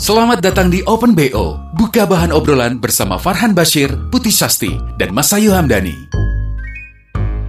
Selamat 0.00 0.40
datang 0.40 0.72
di 0.72 0.80
Open 0.88 1.12
BO. 1.12 1.60
Buka 1.76 2.08
bahan 2.08 2.32
obrolan 2.32 2.80
bersama 2.80 3.20
Farhan 3.20 3.52
Bashir, 3.52 3.92
Putih 4.08 4.32
Sasti, 4.32 4.72
dan 4.96 5.12
Masayu 5.12 5.52
Hamdani. 5.52 5.92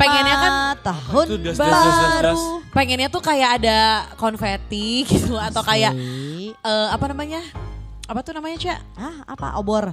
Pengennya 0.00 0.36
kan 0.40 0.52
tahun 0.80 1.26
baru. 1.52 2.64
pengennya 2.72 3.12
tuh 3.12 3.20
kayak 3.20 3.60
ada 3.60 4.08
konfeti 4.16 5.04
gitu 5.04 5.36
atau 5.36 5.60
kayak 5.60 5.92
eh, 6.64 6.88
apa 6.88 7.12
namanya? 7.12 7.44
Apa 8.08 8.24
tuh 8.24 8.32
namanya, 8.32 8.56
Cak? 8.56 8.80
Ah, 8.96 9.20
apa 9.28 9.60
obor? 9.60 9.92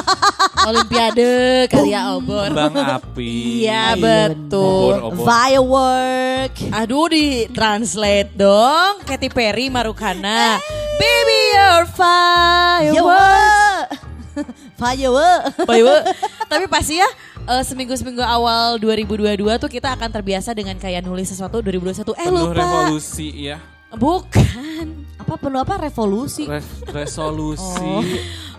Olimpiade 0.68 1.64
kali 1.72 1.96
ya 1.96 2.12
obor. 2.12 2.52
Bang 2.52 2.76
api. 2.76 3.64
Iya, 3.64 3.96
Iya, 3.96 3.96
betul. 3.96 4.92
Obor, 4.92 5.16
obor. 5.16 5.24
Firework. 5.24 6.52
Aduh 6.68 7.08
di 7.08 7.48
translate 7.48 8.36
dong 8.36 9.00
Katy 9.02 9.32
Perry 9.32 9.66
Marukana 9.66 10.60
Baby 10.96 11.40
you're 11.52 11.88
firework 11.88 13.88
Firework. 14.80 15.42
Firework 15.64 16.04
Tapi 16.46 16.64
pasti 16.68 17.00
ya 17.00 17.08
eh, 17.46 17.64
seminggu-seminggu 17.64 18.20
awal 18.20 18.76
2022 18.76 19.40
tuh 19.56 19.70
kita 19.72 19.96
akan 19.96 20.08
terbiasa 20.12 20.52
dengan 20.52 20.76
kayak 20.76 21.00
nulis 21.00 21.26
sesuatu 21.26 21.60
2021 21.60 22.04
Eh 22.04 22.16
Penuh 22.22 22.52
lupa 22.52 22.54
revolusi 22.60 23.28
ya. 23.48 23.56
Bukan 23.96 25.15
Apa 25.26 25.34
penuh 25.36 25.58
apa 25.58 25.74
revolusi? 25.76 26.46
Re- 26.46 26.62
resolusi. 26.94 27.90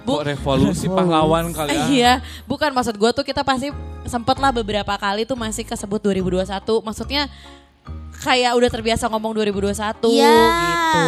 Bu- 0.03 0.19
Kok 0.19 0.23
revolusi 0.25 0.85
pahlawan 0.85 1.51
kali 1.51 1.71
ya? 1.71 1.85
Iya, 1.87 2.13
bukan 2.43 2.71
maksud 2.71 2.95
gue 2.95 3.11
tuh 3.13 3.23
kita 3.23 3.39
pasti 3.41 3.71
sempet 4.03 4.35
lah 4.35 4.51
beberapa 4.51 4.91
kali 4.93 5.23
tuh 5.23 5.35
masih 5.35 5.63
kesebut 5.63 5.99
2021. 6.01 6.43
Maksudnya 6.81 7.31
kayak 8.17 8.51
udah 8.51 8.67
terbiasa 8.69 9.07
ngomong 9.07 9.31
2021 9.33 10.11
Iya. 10.11 10.31
gitu. 10.59 11.03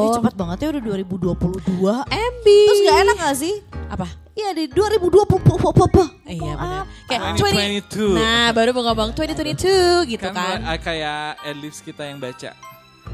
Ih, 0.00 0.08
cepet 0.14 0.34
banget 0.34 0.56
ya 0.58 0.68
udah 0.72 0.82
2022. 0.82 1.94
MB. 2.04 2.46
Terus 2.46 2.80
gak 2.82 2.98
enak 3.02 3.16
gak 3.18 3.36
sih? 3.38 3.54
Apa? 3.86 4.06
Iya 4.32 4.50
di 4.52 4.64
2020 4.66 5.84
apa? 5.84 6.04
Iya 6.24 6.52
benar. 6.54 6.84
Maaf. 6.84 6.86
Kayak 7.06 7.20
2022. 7.36 8.08
20, 8.08 8.16
Nah, 8.16 8.48
baru 8.50 8.70
mau 8.72 8.82
ngomong 8.88 9.08
2022 9.12 10.10
gitu 10.10 10.26
Kan, 10.26 10.32
kan. 10.34 10.58
eh, 10.64 10.80
kayak 10.80 11.20
adlibs 11.44 11.78
kita 11.78 12.02
yang 12.04 12.16
baca. 12.18 12.50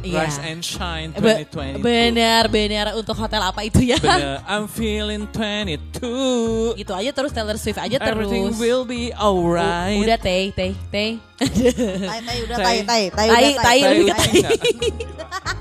Iya. 0.00 0.24
Rise 0.24 0.40
and 0.40 0.64
Shine 0.64 1.10
Be- 1.12 1.44
2022. 1.44 1.84
benar, 1.84 2.48
benar 2.48 2.86
untuk 2.96 3.12
hotel 3.12 3.44
apa 3.44 3.60
itu 3.62 3.84
ya? 3.84 4.00
Bener. 4.00 4.40
I'm 4.48 4.64
feeling 4.64 5.28
22. 5.28 6.72
gitu 6.74 6.92
aja 6.96 7.10
terus 7.12 7.30
Taylor 7.30 7.60
Swift 7.60 7.76
aja 7.76 8.00
Everything 8.00 8.48
terus. 8.48 8.56
will 8.56 8.88
be 8.88 9.12
alright. 9.12 10.00
Udah 10.00 10.16
teh, 10.16 10.56
teh, 10.56 10.72
teh. 10.88 11.20
Tai 11.36 12.20
tai 12.24 12.38
udah 12.44 12.56
tai 12.56 12.78
tai 12.80 13.02
tai 13.12 13.28
Tai, 13.28 13.44
tai, 13.60 13.78
Tai. 13.84 14.40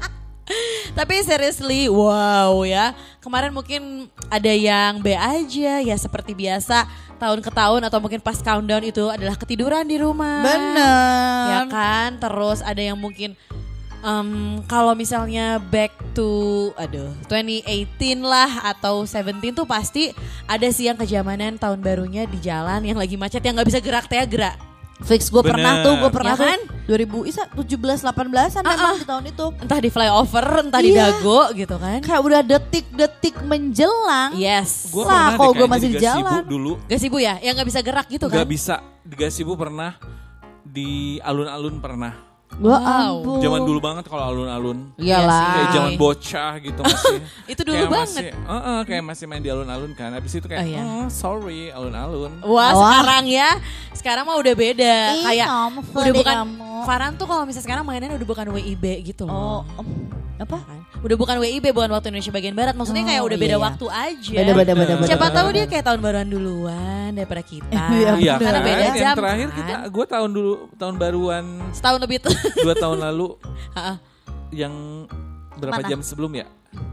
Tapi 0.98 1.16
seriously, 1.22 1.86
wow 1.88 2.66
ya. 2.66 2.92
Kemarin 3.22 3.54
mungkin 3.54 4.10
ada 4.28 4.50
yang 4.50 4.98
B 5.00 5.14
aja 5.14 5.80
ya 5.80 5.96
seperti 5.96 6.34
biasa 6.34 6.90
tahun 7.22 7.44
ke 7.44 7.52
tahun 7.54 7.86
atau 7.86 8.00
mungkin 8.02 8.18
pas 8.18 8.40
countdown 8.40 8.82
itu 8.84 9.06
adalah 9.08 9.38
ketiduran 9.38 9.86
di 9.86 10.02
rumah. 10.02 10.42
Bener. 10.42 11.46
Ya 11.54 11.62
kan? 11.70 12.18
Terus 12.18 12.66
ada 12.66 12.82
yang 12.82 12.98
mungkin 12.98 13.38
em, 14.02 14.30
kalau 14.66 14.94
misalnya 14.94 15.60
back 15.60 15.92
to 16.12 16.30
aduh 16.76 17.12
2018 17.28 17.90
lah 18.22 18.70
atau 18.70 19.04
17 19.04 19.26
tuh 19.54 19.64
pasti 19.64 20.12
ada 20.46 20.68
sih 20.70 20.86
yang 20.86 20.96
kejamanan 20.96 21.56
tahun 21.56 21.80
barunya 21.80 22.24
di 22.24 22.40
jalan 22.40 22.82
yang 22.82 22.96
lagi 22.96 23.16
macet 23.16 23.40
yang 23.40 23.54
nggak 23.54 23.68
bisa 23.68 23.80
gerak 23.80 24.06
teh 24.06 24.20
gerak. 24.26 24.56
Fix 25.00 25.32
gue 25.32 25.40
pernah 25.40 25.80
tuh, 25.80 25.96
gue 25.96 26.12
pernah 26.12 26.36
Ya 26.36 26.60
kan? 26.60 26.60
tuh 26.84 26.92
2000 26.92 27.24
isa 27.24 27.48
17 27.48 28.04
18-an 28.04 28.60
Ah, 28.60 28.68
memang 28.68 28.84
ah. 28.84 28.98
di 29.00 29.08
tahun 29.08 29.26
itu. 29.32 29.46
Entah 29.64 29.80
di 29.80 29.88
flyover, 29.88 30.46
entah 30.60 30.82
di 30.84 30.92
Iya. 30.92 31.00
dago 31.16 31.40
gitu 31.56 31.76
kan. 31.80 32.04
Kayak 32.04 32.20
udah 32.20 32.42
detik-detik 32.44 33.40
menjelang. 33.48 34.36
Yes. 34.36 34.92
Gua 34.92 35.08
Lah, 35.08 35.08
pernah 35.08 35.32
kalau 35.40 35.54
kayaknya 35.56 35.72
masih 35.72 35.88
di 35.88 35.96
Gasibu 35.96 36.20
jalan. 36.20 36.44
dulu. 36.44 36.72
Gasibu 36.84 37.16
ya, 37.16 37.40
yang 37.40 37.56
nggak 37.56 37.70
bisa 37.72 37.80
gerak 37.80 38.12
gitu 38.12 38.28
kan? 38.28 38.44
Gak 38.44 38.50
bisa. 38.52 38.76
Di 39.00 39.16
Gasibu 39.16 39.56
pernah. 39.56 39.96
Di 40.62 40.90
alun-alun 41.24 41.80
pernah. 41.80 42.29
Gua 42.58 42.76
Wow. 42.76 43.22
ampun. 43.22 43.40
Zaman 43.40 43.62
dulu 43.62 43.80
banget 43.80 44.04
kalau 44.04 44.24
alun-alun. 44.26 44.92
Iyalah. 44.96 45.46
Kayak 45.48 45.64
Ay. 45.64 45.74
zaman 45.74 45.92
bocah 45.96 46.52
gitu 46.58 46.80
masih. 46.82 47.18
Itu 47.54 47.62
dulu 47.62 47.76
kayak 47.78 47.88
banget. 47.88 48.10
Masih, 48.10 48.30
Heeh, 48.34 48.80
kayak 48.84 49.04
masih 49.06 49.26
main 49.26 49.40
di 49.40 49.50
alun-alun 49.50 49.92
kan. 49.94 50.10
Habis 50.12 50.32
itu 50.34 50.48
kayak, 50.48 50.60
Oh, 50.60 50.68
iya. 50.68 50.82
oh, 50.82 51.08
sorry 51.08 51.70
alun-alun. 51.70 52.32
Wah, 52.42 52.50
Wah. 52.50 52.72
sekarang 52.76 53.24
ya. 53.28 53.50
Sekarang 53.92 54.24
mah 54.24 54.36
udah 54.36 54.54
beda. 54.54 54.96
Ih, 55.14 55.24
kayak 55.26 55.48
udah 55.88 56.14
bukan 56.14 56.36
kamu. 56.36 56.72
Farhan 56.84 57.14
tuh 57.16 57.26
kalau 57.26 57.44
misalnya 57.44 57.66
sekarang 57.66 57.84
mainannya 57.84 58.16
udah 58.16 58.28
bukan 58.28 58.46
WIB 58.50 58.86
gitu 59.06 59.24
Oh, 59.24 59.62
loh. 59.62 59.62
em, 59.78 59.88
apa? 60.40 60.58
Kan? 60.58 60.80
Udah 61.00 61.16
bukan 61.16 61.36
WIB, 61.38 61.66
bukan 61.70 61.92
waktu 61.92 62.08
Indonesia 62.10 62.32
bagian 62.32 62.56
barat. 62.56 62.72
Maksudnya 62.72 63.04
Oh, 63.04 63.08
kayak 63.08 63.22
udah 63.22 63.38
beda 63.38 63.52
iya, 63.52 63.60
waktu 63.60 63.86
aja. 63.86 64.34
Beda 64.34 64.52
beda 64.56 64.72
beda 64.74 64.94
beda. 64.96 65.08
Siapa 65.08 65.26
beda. 65.26 65.36
tahu 65.36 65.48
dia 65.52 65.66
kayak 65.66 65.84
tahun 65.84 66.00
baruan 66.00 66.28
duluan 66.28 67.10
daripada 67.12 67.44
kita. 67.44 67.82
Iya, 67.92 68.12
Iya 68.16 68.34
bener. 68.34 68.40
Karena 68.40 68.56
kan? 68.56 68.66
beda 68.66 68.82
Yang 68.82 68.98
jam. 68.98 69.16
terakhir 69.16 69.48
kan? 69.48 69.58
kita, 69.60 69.74
gue 69.90 70.06
tahun 70.08 70.30
dulu, 70.32 70.54
tahun 70.74 70.96
baruan 70.96 71.46
setahun 71.70 72.00
lebih 72.00 72.18
tuh. 72.22 72.34
dua 72.58 72.74
tahun 72.74 72.98
lalu 73.02 73.28
yang 74.62 74.74
berapa 75.56 75.82
Mana? 75.84 75.90
jam 75.90 76.00
sebelum 76.00 76.32
ya? 76.34 76.48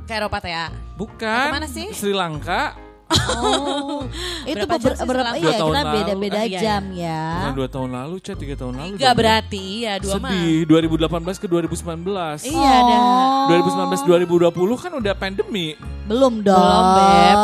Ke 0.04 0.16
Eropa 0.16 0.38
ya. 0.42 0.70
Bukan. 0.94 1.46
Ke 1.46 1.54
mana 1.54 1.66
sih? 1.66 1.86
Sri 1.92 2.10
Lanka. 2.10 2.74
Oh, 3.06 4.02
itu 4.42 4.66
Berapa 4.66 4.82
jam 4.82 4.94
sih 4.98 5.06
berapa 5.06 5.38
iya 5.38 5.54
kita 5.62 5.62
lalu. 5.62 5.94
beda-beda 5.94 6.40
Oh, 6.42 6.46
iya, 6.46 6.58
jam 6.58 6.82
ya. 6.90 7.22
Bukan 7.38 7.54
dua 7.54 7.68
tahun 7.70 7.90
lalu, 7.94 8.14
Cah, 8.18 8.34
tiga 8.34 8.54
tahun 8.58 8.74
lalu. 8.74 8.92
Dong. 8.98 9.14
berarti 9.14 9.64
ya 9.86 9.94
dua 10.02 10.14
mah. 10.18 10.30
Sedih, 10.34 10.58
2018 10.66 11.38
ke 11.38 11.46
2019. 11.46 12.50
Iya 12.50 12.76
dah. 12.82 13.00
Oh. 13.46 13.46
2019 13.46 14.50
2020 14.50 14.82
kan 14.82 14.92
udah 14.98 15.14
pandemi. 15.14 15.78
Belum 16.06 16.38
dong. 16.42 16.54
Belum, 16.54 16.86
Beb. 16.98 17.36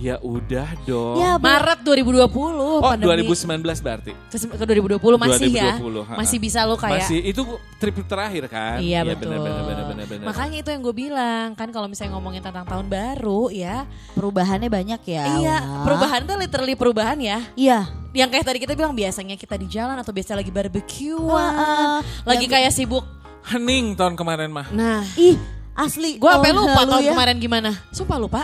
Ya 0.00 0.16
udah 0.20 0.68
dong. 0.88 1.16
Ya. 1.20 1.32
Maret 1.36 1.80
2020 1.84 2.20
oh, 2.56 2.80
pandemi. 2.80 3.24
2019 3.28 3.84
berarti. 3.84 4.12
ke, 4.32 4.36
ke 4.40 4.64
2020 4.64 5.20
masih 5.20 5.48
ya. 5.52 5.76
2020, 5.80 6.00
ha-ha. 6.04 6.16
Masih 6.16 6.38
bisa 6.40 6.58
lo 6.64 6.76
kayak 6.80 7.04
Masih 7.04 7.20
itu 7.24 7.42
trip 7.80 7.96
terakhir 8.08 8.44
kan? 8.48 8.80
Iya 8.80 9.04
betul. 9.04 9.36
benar 9.36 9.38
benar 9.40 9.62
benar 9.64 9.84
benar 9.88 10.06
benar. 10.08 10.26
Makanya 10.32 10.56
itu 10.60 10.68
yang 10.72 10.82
gue 10.84 10.94
bilang 10.96 11.46
kan 11.56 11.68
kalau 11.72 11.88
misalnya 11.88 12.16
ngomongin 12.16 12.40
tentang 12.44 12.64
tahun 12.64 12.86
baru 12.88 13.48
ya. 13.52 13.88
Perubahannya 14.12 14.68
banyak 14.68 15.00
ya. 15.04 15.09
Iya, 15.10 15.56
Allah. 15.58 15.82
perubahan 15.82 16.20
tuh 16.22 16.36
literally 16.36 16.74
perubahan 16.74 17.18
ya. 17.18 17.38
Iya. 17.54 17.90
Yang 18.10 18.28
kayak 18.30 18.44
tadi 18.44 18.58
kita 18.58 18.72
bilang 18.72 18.92
biasanya 18.92 19.34
kita 19.34 19.54
di 19.54 19.66
jalan 19.66 19.94
atau 19.94 20.10
biasa 20.10 20.34
lagi 20.34 20.50
barbekyuan, 20.50 21.22
Wah, 21.24 21.98
lagi 22.24 22.44
yang- 22.44 22.52
kayak 22.52 22.70
sibuk. 22.70 23.02
hening 23.42 23.94
tahun 23.94 24.14
kemarin 24.14 24.48
mah. 24.48 24.68
Nah, 24.68 25.00
Ih, 25.14 25.38
asli. 25.72 26.16
gue 26.16 26.26
sampai 26.26 26.50
tahun 26.50 26.60
lupa 26.60 26.80
tahun 26.84 27.02
ya. 27.02 27.10
kemarin 27.10 27.36
gimana. 27.38 27.70
Sumpah 27.90 28.18
lupa. 28.18 28.42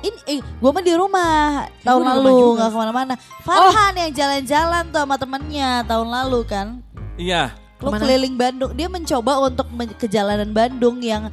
Ini, 0.00 0.18
eh, 0.28 0.38
gue 0.38 0.70
mah 0.70 0.82
di 0.82 0.92
rumah 0.92 1.32
tahun 1.80 1.98
di 1.98 2.04
rumah 2.04 2.14
lalu 2.14 2.30
juga. 2.30 2.52
nggak 2.54 2.68
ke 2.68 2.76
mana-mana. 2.76 3.14
Farhan 3.40 3.92
yang 3.96 4.12
jalan-jalan 4.12 4.82
tuh 4.86 5.00
sama 5.00 5.16
temennya 5.16 5.70
tahun 5.82 6.08
lalu 6.08 6.40
kan. 6.44 6.66
Iya. 7.16 7.56
Lo 7.80 7.88
Ke 7.88 7.96
mana? 7.96 8.02
keliling 8.04 8.36
Bandung. 8.36 8.72
Dia 8.72 8.86
mencoba 8.86 9.32
untuk 9.40 9.66
men- 9.70 9.92
ke 9.92 10.06
jalanan 10.06 10.52
Bandung 10.52 11.00
yang 11.00 11.32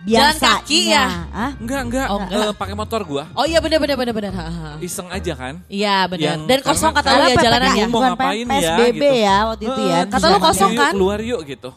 Jalan 0.00 0.32
biasanya. 0.32 0.52
kaki 0.56 0.80
ya? 0.88 1.04
Ah, 1.28 1.50
Enggak 1.56 1.80
enggak. 1.84 2.06
Oh, 2.08 2.18
enggak. 2.18 2.40
Eh, 2.42 2.54
pakai 2.56 2.74
motor 2.74 3.00
gua. 3.04 3.24
Oh 3.32 3.44
iya 3.44 3.60
benar 3.60 3.78
benar 3.78 3.96
benar 3.96 4.14
benar. 4.14 4.32
Ha, 4.32 4.44
ha. 4.48 4.70
Iseng 4.80 5.08
aja 5.08 5.32
kan. 5.34 5.54
Iya 5.66 6.08
benar. 6.08 6.24
Yang- 6.24 6.44
Dan 6.48 6.58
kosong 6.62 6.92
kata 6.96 7.08
lu 7.10 7.22
ya 7.22 7.36
jalanan 7.36 7.68
ya. 7.70 7.84
Mau 7.84 7.92
bukan 7.94 8.10
ngapain 8.12 8.44
ya, 8.44 8.54
PSBB 8.56 8.96
gitu. 8.96 9.12
ya 9.20 9.36
waktu 9.46 9.64
itu 9.66 9.80
ya. 9.82 9.98
Eh, 9.98 10.04
Kata 10.08 10.26
lu 10.26 10.38
kosong 10.38 10.70
kan? 10.74 10.92
Keluar 10.92 11.18
yuk 11.20 11.40
gitu. 11.44 11.70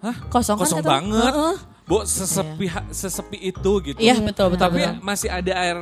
Hah? 0.00 0.16
Kosong 0.26 0.56
kan 0.56 0.62
Kosong 0.64 0.80
lu? 0.80 0.88
banget. 0.88 1.32
Heeh. 1.32 1.56
Bu, 1.84 2.06
sesepi 2.06 2.66
sesepi 2.88 3.38
itu 3.44 3.72
gitu. 3.82 3.98
Iya 3.98 4.14
betul 4.16 4.46
betul. 4.48 4.62
Tapi 4.62 4.80
betul. 4.80 5.02
masih 5.02 5.28
ada 5.28 5.52
air 5.52 5.76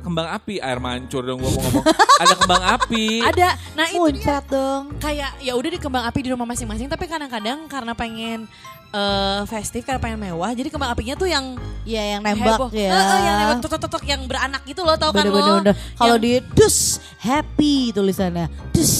kembang 0.00 0.32
api, 0.32 0.56
air 0.56 0.80
mancur 0.80 1.20
dong 1.20 1.38
gua 1.38 1.52
mau 1.52 1.60
ngomong. 1.62 1.84
ada 2.24 2.34
kembang 2.34 2.62
api. 2.74 3.20
Ada. 3.22 3.48
Nah 3.76 3.86
itu 3.86 3.92
dia 3.92 4.00
Muncrat 4.00 4.44
dong. 4.48 4.82
kayak 4.96 5.30
ya 5.38 5.52
udah 5.52 5.70
di 5.70 5.78
kembang 5.78 6.02
api 6.02 6.18
di 6.18 6.30
rumah 6.32 6.48
masing-masing 6.48 6.88
tapi 6.88 7.04
kadang-kadang 7.04 7.68
karena 7.68 7.92
pengen 7.92 8.48
eh, 8.90 9.40
festif 9.46 9.82
karena 9.82 9.98
pengen 9.98 10.18
mewah 10.18 10.50
jadi 10.50 10.66
kembang 10.66 10.90
apinya 10.90 11.14
tuh 11.14 11.26
yang 11.26 11.54
Iya 11.80 12.02
yang 12.12 12.20
nembak 12.20 12.60
heboh. 12.60 12.70
ya. 12.70 12.90
Heeh, 12.90 13.18
yang 13.20 13.36
nembak 13.40 13.58
totok-totok 13.62 14.02
yang 14.04 14.20
beranak 14.24 14.62
gitu 14.62 14.82
loh 14.82 14.94
tau 14.94 15.10
kan 15.10 15.22
Bener, 15.22 15.32
bener, 15.32 15.48
lo 15.48 15.54
bener. 15.62 15.74
Kalau 15.94 16.08
Yang 16.12 16.20
di 16.20 16.32
dus 16.52 16.76
happy 17.18 17.74
tulisannya. 17.90 18.46
Dus 18.70 18.92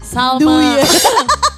Salma 0.00 0.38
Du 0.38 0.52
ya. 0.54 0.86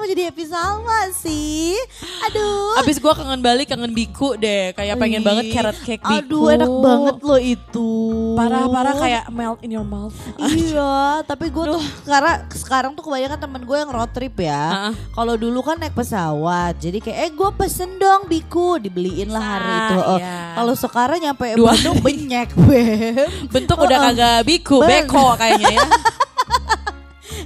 Mau 0.00 0.08
jadi 0.08 0.32
Happy 0.32 0.48
Salma 0.48 1.12
sih? 1.12 1.76
Aduh. 2.24 2.80
Abis 2.80 2.96
gue 2.96 3.12
kangen 3.12 3.44
balik, 3.44 3.68
kangen 3.68 3.92
biku 3.92 4.32
deh. 4.32 4.72
Kayak 4.72 4.96
pengen 4.96 5.20
Ih, 5.20 5.26
banget 5.28 5.44
carrot 5.52 5.76
cake 5.84 6.00
biku. 6.00 6.24
Aduh 6.24 6.44
enak 6.56 6.72
banget 6.72 7.16
loh 7.20 7.36
itu. 7.36 7.92
Parah-parah 8.32 8.96
kayak 8.96 9.24
melt 9.28 9.60
in 9.60 9.76
your 9.76 9.84
mouth. 9.84 10.16
Iya, 10.40 11.20
tapi 11.28 11.52
gue 11.52 11.76
tuh 11.76 11.84
karena 12.08 12.48
sekarang 12.48 12.96
tuh 12.96 13.04
kebanyakan 13.04 13.44
temen 13.44 13.60
gue 13.68 13.76
yang 13.76 13.92
road 13.92 14.08
trip 14.16 14.40
ya. 14.40 14.64
Heeh. 14.72 14.92
Kalau 15.12 15.34
dulu 15.36 15.60
kan 15.60 15.76
naik 15.76 15.92
pesawat, 15.92 16.80
jadi 16.80 16.96
kayak 16.96 17.18
eh 17.20 17.30
gue 17.36 17.50
pesen 17.60 18.00
dong 18.00 18.24
biku, 18.24 18.80
dibeliin 18.80 19.28
lah 19.28 19.44
hari 19.44 19.68
itu. 19.68 19.96
Oh, 20.00 20.16
iya. 20.16 20.56
Kalau 20.56 20.74
sekarang 20.80 21.18
nyampe 21.20 21.44
Dua. 21.60 21.76
Bandung 21.76 22.00
benyek, 22.00 22.48
beb. 22.64 23.52
Bentuk 23.52 23.76
udah 23.76 23.98
Heeh. 24.00 24.16
kagak 24.16 24.38
biku, 24.48 24.80
beko 24.80 25.36
kayaknya 25.36 25.76
ya. 25.76 25.84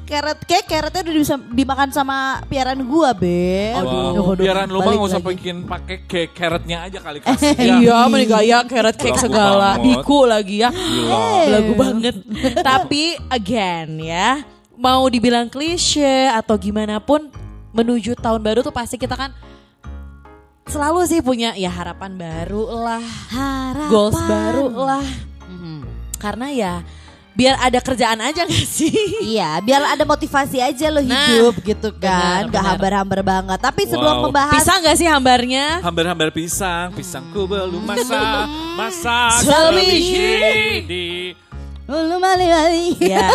Carrot 0.05 0.37
cake, 0.45 0.69
carrotnya 0.69 1.01
udah 1.01 1.15
bisa 1.17 1.35
dimakan 1.49 1.89
sama 1.89 2.17
piaran 2.45 2.77
gue, 2.77 3.11
beb. 3.17 3.81
Wow. 3.81 4.13
Aduh, 4.13 4.37
Biaran 4.37 4.69
lu 4.69 4.79
mah 4.79 4.93
nggak 4.93 5.09
usah 5.09 5.23
bikin 5.25 5.65
pakai 5.65 6.05
cake 6.05 6.37
carrotnya 6.37 6.85
aja 6.85 7.01
kali 7.01 7.25
kasih 7.25 7.57
ya. 7.65 7.75
Iya, 7.81 7.97
mending 8.07 8.29
gaya 8.29 8.59
carrot 8.69 8.97
cake 8.97 9.17
Lagu 9.17 9.25
segala, 9.25 9.71
banget. 9.75 9.85
biku 9.89 10.19
lagi 10.25 10.57
ya. 10.61 10.69
Gila. 10.69 11.25
Lagu 11.49 11.73
banget. 11.73 12.15
Tapi 12.69 13.03
again 13.29 13.89
ya, 13.97 14.45
mau 14.77 15.09
dibilang 15.09 15.49
klise 15.49 16.29
atau 16.29 16.61
gimana 16.61 17.01
pun 17.01 17.33
menuju 17.73 18.13
tahun 18.15 18.45
baru 18.45 18.61
tuh 18.61 18.71
pasti 18.71 19.01
kita 19.01 19.17
kan 19.17 19.33
selalu 20.65 21.01
sih 21.05 21.21
punya 21.21 21.53
ya 21.55 21.69
harapan 21.69 22.13
baru 22.15 22.65
lah, 22.77 23.05
Harapan. 23.33 23.89
goals 23.89 24.21
baru 24.21 24.67
lah. 24.75 25.05
Mhm. 25.49 25.81
Karena 26.17 26.47
ya 26.49 26.75
biar 27.35 27.59
ada 27.59 27.79
kerjaan 27.79 28.19
aja 28.23 28.47
gak 28.47 28.67
sih? 28.67 28.95
Iya, 29.21 29.59
biar 29.59 29.83
ada 29.91 30.03
motivasi 30.03 30.63
aja 30.63 30.87
lo 30.89 31.03
Nah, 31.03 31.11
hidup 31.29 31.59
gitu 31.61 31.91
kan, 31.99 32.47
benar, 32.47 32.55
gak 32.55 32.63
hambar-hambar 32.65 33.21
banget. 33.21 33.59
Tapi 33.59 33.83
sebelum 33.85 34.23
Wow. 34.23 34.25
membahas 34.31 34.55
Bisa 34.57 34.73
gak 34.79 34.97
sih 34.97 35.05
hambarnya? 35.05 35.83
Hambar-hambar 35.83 36.31
pisang, 36.31 36.95
pisangku 36.95 37.45
belum 37.45 37.83
masak, 37.83 38.47
masak 38.81 39.43
selebih 39.43 40.87
di 40.87 41.05
Ulu 41.85 42.17
mali-mali. 42.17 42.97
Ya. 42.97 43.29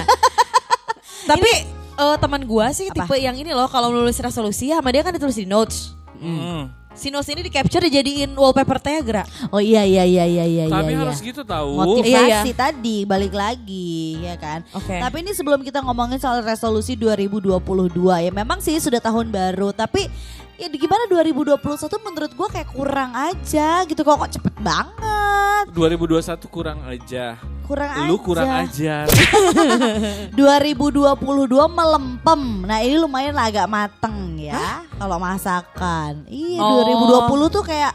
Tapi 1.29 1.51
eh, 1.99 2.15
teman 2.17 2.41
gua 2.47 2.73
sih 2.73 2.89
tipe 2.89 3.13
yang 3.13 3.37
ini 3.37 3.53
loh 3.53 3.69
kalau 3.69 3.93
nulis 3.93 4.17
resolusi 4.17 4.73
sama 4.73 4.89
dia 4.89 5.05
kan 5.05 5.13
ditulis 5.13 5.37
di 5.37 5.45
notes. 5.45 5.93
Hmm. 6.17 6.71
Si 6.99 7.07
notes 7.07 7.31
ini 7.31 7.47
di 7.47 7.47
capture 7.47 7.79
dijadiin 7.79 8.35
wallpaper 8.35 8.75
Tegra. 8.75 9.23
Oh 9.55 9.63
iya 9.63 9.87
iya 9.87 10.03
iya 10.03 10.27
iya 10.27 10.43
iya 10.43 10.63
Tapi 10.67 10.91
iya. 10.91 10.99
harus 10.99 11.23
gitu 11.23 11.47
tahu. 11.47 11.79
motivasi 11.79 12.51
Iya, 12.51 12.59
tadi 12.67 13.07
balik 13.07 13.31
lagi 13.31 14.19
ya 14.19 14.35
kan. 14.35 14.67
Oke. 14.75 14.99
Tapi 14.99 15.23
ini 15.23 15.31
sebelum 15.31 15.63
kita 15.63 15.79
ngomongin 15.79 16.19
soal 16.19 16.43
resolusi 16.43 16.99
2022 16.99 17.55
ya 18.19 18.31
memang 18.35 18.59
sih 18.59 18.75
sudah 18.83 18.99
tahun 18.99 19.31
baru 19.31 19.71
tapi 19.71 20.11
ya 20.59 20.67
gimana 20.67 21.07
2021 21.07 21.55
menurut 22.03 22.31
gua 22.35 22.51
kayak 22.51 22.67
kurang 22.75 23.15
aja 23.15 23.87
gitu 23.87 24.03
kok 24.03 24.19
kok 24.19 24.31
cepet 24.35 24.55
banget. 24.59 25.65
2021 25.71 26.35
kurang 26.51 26.83
aja. 26.83 27.39
Kurang 27.69 28.09
Lu 28.09 28.17
aja. 28.17 28.25
kurang 28.25 28.49
ajar. 28.65 29.05
2022 30.33 31.21
melempem. 31.69 32.41
Nah, 32.65 32.81
ini 32.81 32.97
lumayan 32.97 33.31
lah 33.31 33.45
agak 33.45 33.67
mateng 33.67 34.35
ya 34.35 34.81
kalau 34.91 35.17
masakan. 35.17 36.25
Iya, 36.25 36.59
Oh. 36.59 36.81
2020 37.29 37.53
tuh 37.53 37.61
kayak 37.61 37.93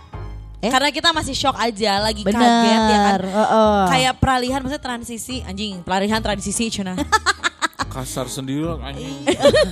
Eh? 0.63 0.73
Karena 0.73 0.89
kita 0.89 1.13
masih 1.13 1.37
shock 1.37 1.61
aja, 1.61 2.01
lagi 2.01 2.25
bener. 2.25 2.41
kaget 2.41 2.73
ya 2.89 2.99
kan. 3.05 3.21
heeh. 3.21 3.81
Kayak 3.85 4.15
peralihan 4.17 4.65
maksudnya 4.65 4.81
transisi 4.81 5.45
anjing, 5.45 5.85
peralihan 5.85 6.25
transisi 6.25 6.73
cina. 6.73 6.97
Kasar 7.95 8.27
sendiri 8.27 8.67
lah. 8.67 8.91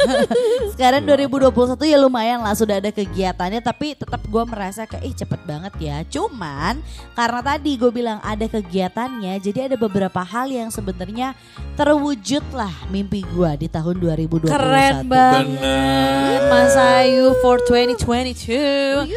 Sekarang 0.72 1.02
2021 1.02 1.50
ya 1.82 1.98
lumayan 1.98 2.38
lah 2.38 2.54
sudah 2.54 2.78
ada 2.78 2.94
kegiatannya 2.94 3.58
tapi 3.58 3.98
tetap 3.98 4.22
gue 4.22 4.44
merasa 4.46 4.86
kayak 4.86 5.02
ih 5.02 5.14
cepet 5.14 5.40
banget 5.42 5.74
ya. 5.82 5.96
Cuman 6.06 6.78
karena 7.12 7.40
tadi 7.42 7.74
gue 7.74 7.90
bilang 7.90 8.22
ada 8.22 8.46
kegiatannya 8.46 9.42
jadi 9.42 9.66
ada 9.66 9.76
beberapa 9.76 10.22
hal 10.22 10.46
yang 10.48 10.70
sebenarnya 10.70 11.34
terwujud 11.74 12.46
lah 12.54 12.70
mimpi 12.88 13.26
gue 13.26 13.50
di 13.58 13.66
tahun 13.66 13.98
2021. 13.98 14.46
Keren 14.46 14.96
banget 15.10 16.40
Mas 16.46 16.78
Ayu 16.78 17.34
for 17.42 17.58
2022. 17.66 19.10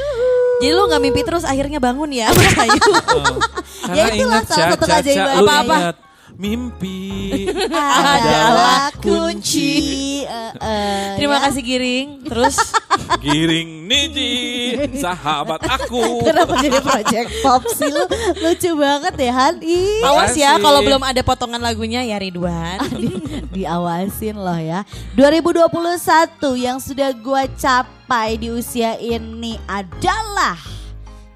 Jadi 0.55 0.71
lu 0.71 0.87
gak 0.87 1.03
mimpi 1.03 1.21
terus 1.21 1.45
akhirnya 1.45 1.77
bangun 1.77 2.09
ya 2.09 2.33
Mas 2.33 2.57
Ayu. 2.65 2.81
Karena 3.85 4.01
Ya 4.01 4.05
itulah 4.09 4.41
salah 4.49 4.67
satu 4.73 4.85
keajaiban. 4.87 5.45
Apa-apa? 5.45 5.77
Mimpi 6.35 7.47
adalah 8.11 8.91
kunci. 8.99 10.23
Eh, 10.25 10.53
eh, 10.59 11.07
Terima 11.19 11.39
ya. 11.39 11.41
kasih 11.47 11.61
Giring. 11.63 12.07
Terus 12.27 12.55
giring 13.23 13.87
niji 13.87 14.33
sahabat 14.99 15.63
aku. 15.63 16.25
Kenapa 16.27 16.53
jadi 16.59 16.79
project 16.83 17.29
pop 17.41 17.63
sih 17.71 17.89
lu? 17.89 18.03
Lucu 18.43 18.71
banget 18.75 19.15
ya 19.19 19.31
Han. 19.33 19.55
Ih. 19.63 20.03
awas 20.03 20.33
ya 20.35 20.59
kalau 20.59 20.83
belum 20.83 21.01
ada 21.03 21.21
potongan 21.23 21.61
lagunya 21.61 22.03
ya 22.03 22.19
Ridwan. 22.19 22.79
di, 23.01 23.09
diawasin 23.55 24.35
loh 24.35 24.59
ya. 24.59 24.83
2021 25.15 25.71
yang 26.59 26.77
sudah 26.83 27.15
gua 27.15 27.47
capai 27.55 28.35
di 28.35 28.51
usia 28.51 28.99
ini 28.99 29.55
adalah 29.69 30.74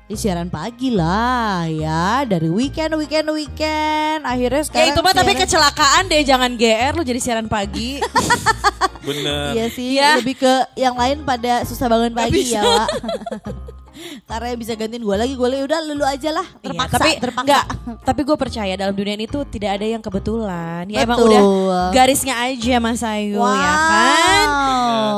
di 0.10 0.18
siaran 0.18 0.50
pagi 0.50 0.90
lah 0.90 1.70
ya 1.70 2.26
dari 2.26 2.50
weekend 2.50 2.98
weekend 2.98 3.30
weekend 3.30 4.26
akhirnya 4.26 4.58
Ya 4.58 4.66
sekarang 4.66 4.90
itu 4.90 5.00
mah 5.06 5.14
tapi 5.14 5.32
kecelakaan 5.38 6.10
deh 6.10 6.26
jangan 6.26 6.58
GR 6.58 6.98
lu 6.98 7.06
jadi 7.06 7.22
siaran 7.22 7.46
pagi. 7.46 8.02
Bener. 9.08 9.54
Iya 9.54 9.66
sih 9.70 10.02
Iya. 10.02 10.18
lebih 10.18 10.36
ke 10.36 10.54
yang 10.76 10.98
lain 10.98 11.22
pada 11.22 11.62
susah 11.62 11.86
bangun 11.86 12.10
pagi 12.12 12.42
ya 12.50 12.66
Wak. 12.66 12.90
Karena 14.22 14.48
yang 14.48 14.60
bisa 14.60 14.74
gantiin 14.74 15.00
gue 15.00 15.12
lagi 15.14 15.34
gue 15.34 15.48
lagi 15.48 15.64
udah 15.64 15.80
lulu 15.84 16.04
aja 16.04 16.30
lah 16.32 16.46
Iya, 16.46 16.62
terpaksa 16.62 16.96
tapi 16.96 17.10
terpaksa. 17.18 17.44
enggak, 17.44 17.64
tapi 18.02 18.22
gue 18.22 18.38
percaya 18.38 18.74
dalam 18.74 18.94
dunia 18.94 19.14
ini 19.14 19.26
tuh 19.26 19.44
tidak 19.44 19.76
ada 19.76 19.86
yang 19.86 20.00
kebetulan. 20.00 20.84
Ya 20.86 21.04
emang 21.04 21.18
Betul. 21.18 21.32
udah 21.32 21.44
garisnya 21.92 22.36
aja 22.38 22.76
Mas 22.78 23.02
Ayu 23.02 23.36
Wow. 23.36 23.52
ya 23.52 23.74
kan. 23.76 24.48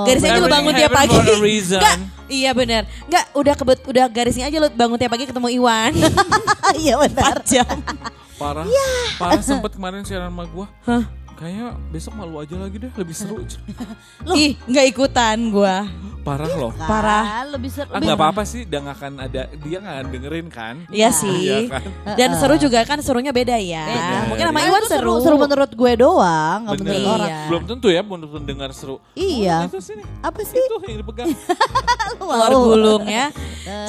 Garisnya 0.04 0.28
aja 0.28 0.36
lu 0.36 0.40
Everything 0.42 0.56
bangun 0.58 0.74
tiap 0.74 0.92
pagi. 0.92 1.16
Enggak, 1.16 1.98
iya 2.28 2.52
benar. 2.52 2.82
Enggak, 3.04 3.24
udah 3.34 3.54
kebet 3.54 3.80
udah 3.86 4.06
garisnya 4.08 4.46
aja 4.46 4.58
lu 4.58 4.70
bangun 4.70 4.98
tiap 4.98 5.12
pagi 5.12 5.26
ketemu 5.26 5.48
Iwan. 5.54 5.92
Iya 6.74 6.96
benar. 6.98 7.44
4 7.44 7.52
jam. 7.52 7.76
Parah. 8.38 8.64
Iya. 8.64 8.90
Parah 9.20 9.42
sempet 9.44 9.76
kemarin 9.76 10.02
siaran 10.02 10.32
sama 10.32 10.48
gua. 10.48 10.66
Hah? 10.82 11.04
Kayaknya 11.42 11.74
besok 11.90 12.14
malu 12.22 12.38
aja 12.38 12.54
lagi 12.54 12.78
deh, 12.78 12.94
lebih 12.94 13.16
seru. 13.18 13.42
Ih, 14.38 14.54
enggak 14.70 14.86
ikutan 14.94 15.42
gua. 15.50 15.90
Parah 16.22 16.54
loh. 16.54 16.70
Parah. 16.78 17.42
Kan, 17.42 17.58
lebih 17.58 17.70
seru. 17.74 17.90
Ah 17.90 17.98
nggak 17.98 18.14
apa-apa 18.14 18.46
sih, 18.46 18.62
dia 18.62 18.78
nggak 18.78 18.94
akan 18.94 19.14
ada, 19.26 19.42
dia 19.50 19.78
nggak 19.82 19.96
akan 19.98 20.08
dengerin 20.14 20.48
kan? 20.54 20.76
Iya 20.94 21.10
sih. 21.10 21.34
Iya 21.34 21.58
kan? 21.66 21.82
Dan 22.14 22.38
seru 22.38 22.62
juga 22.62 22.86
kan 22.86 23.02
serunya 23.02 23.34
beda 23.34 23.58
ya. 23.58 23.90
Beda. 23.90 24.18
Mungkin 24.30 24.46
sama 24.54 24.60
Kan 24.62 24.70
Iwan 24.70 24.84
seru. 24.86 25.14
Seru 25.18 25.36
menurut 25.42 25.72
gue 25.74 25.92
doang, 25.98 26.58
nggak 26.62 26.78
Bener. 26.78 26.86
menurut 26.94 27.10
orang. 27.10 27.26
Iya. 27.34 27.42
Belum 27.50 27.64
tentu 27.66 27.88
ya, 27.90 28.02
belum 28.06 28.20
tentu 28.22 28.38
dengar 28.46 28.70
seru. 28.78 28.96
Iya. 29.18 29.66
Oh, 29.66 29.70
itu 29.74 29.80
sini. 29.82 30.04
Apa 30.22 30.40
sih? 30.46 30.62
Itu 30.62 30.78
yang 30.86 31.02
dipegang. 31.02 31.34
Luar 32.22 32.54
gulung 32.54 33.04
ya. 33.10 33.34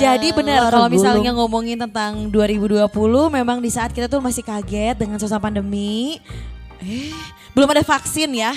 Jadi 0.00 0.32
benar 0.32 0.72
kalau 0.72 0.88
misalnya 0.88 1.36
ngomongin 1.36 1.76
tentang 1.76 2.32
2020 2.32 2.88
memang 3.28 3.60
di 3.60 3.68
saat 3.68 3.92
kita 3.92 4.08
tuh 4.08 4.24
masih 4.24 4.40
kaget 4.40 4.96
dengan 4.96 5.20
suasana 5.20 5.36
pandemi. 5.36 6.16
Eh, 6.82 7.14
belum 7.52 7.68
ada 7.68 7.82
vaksin 7.82 8.30
ya. 8.32 8.52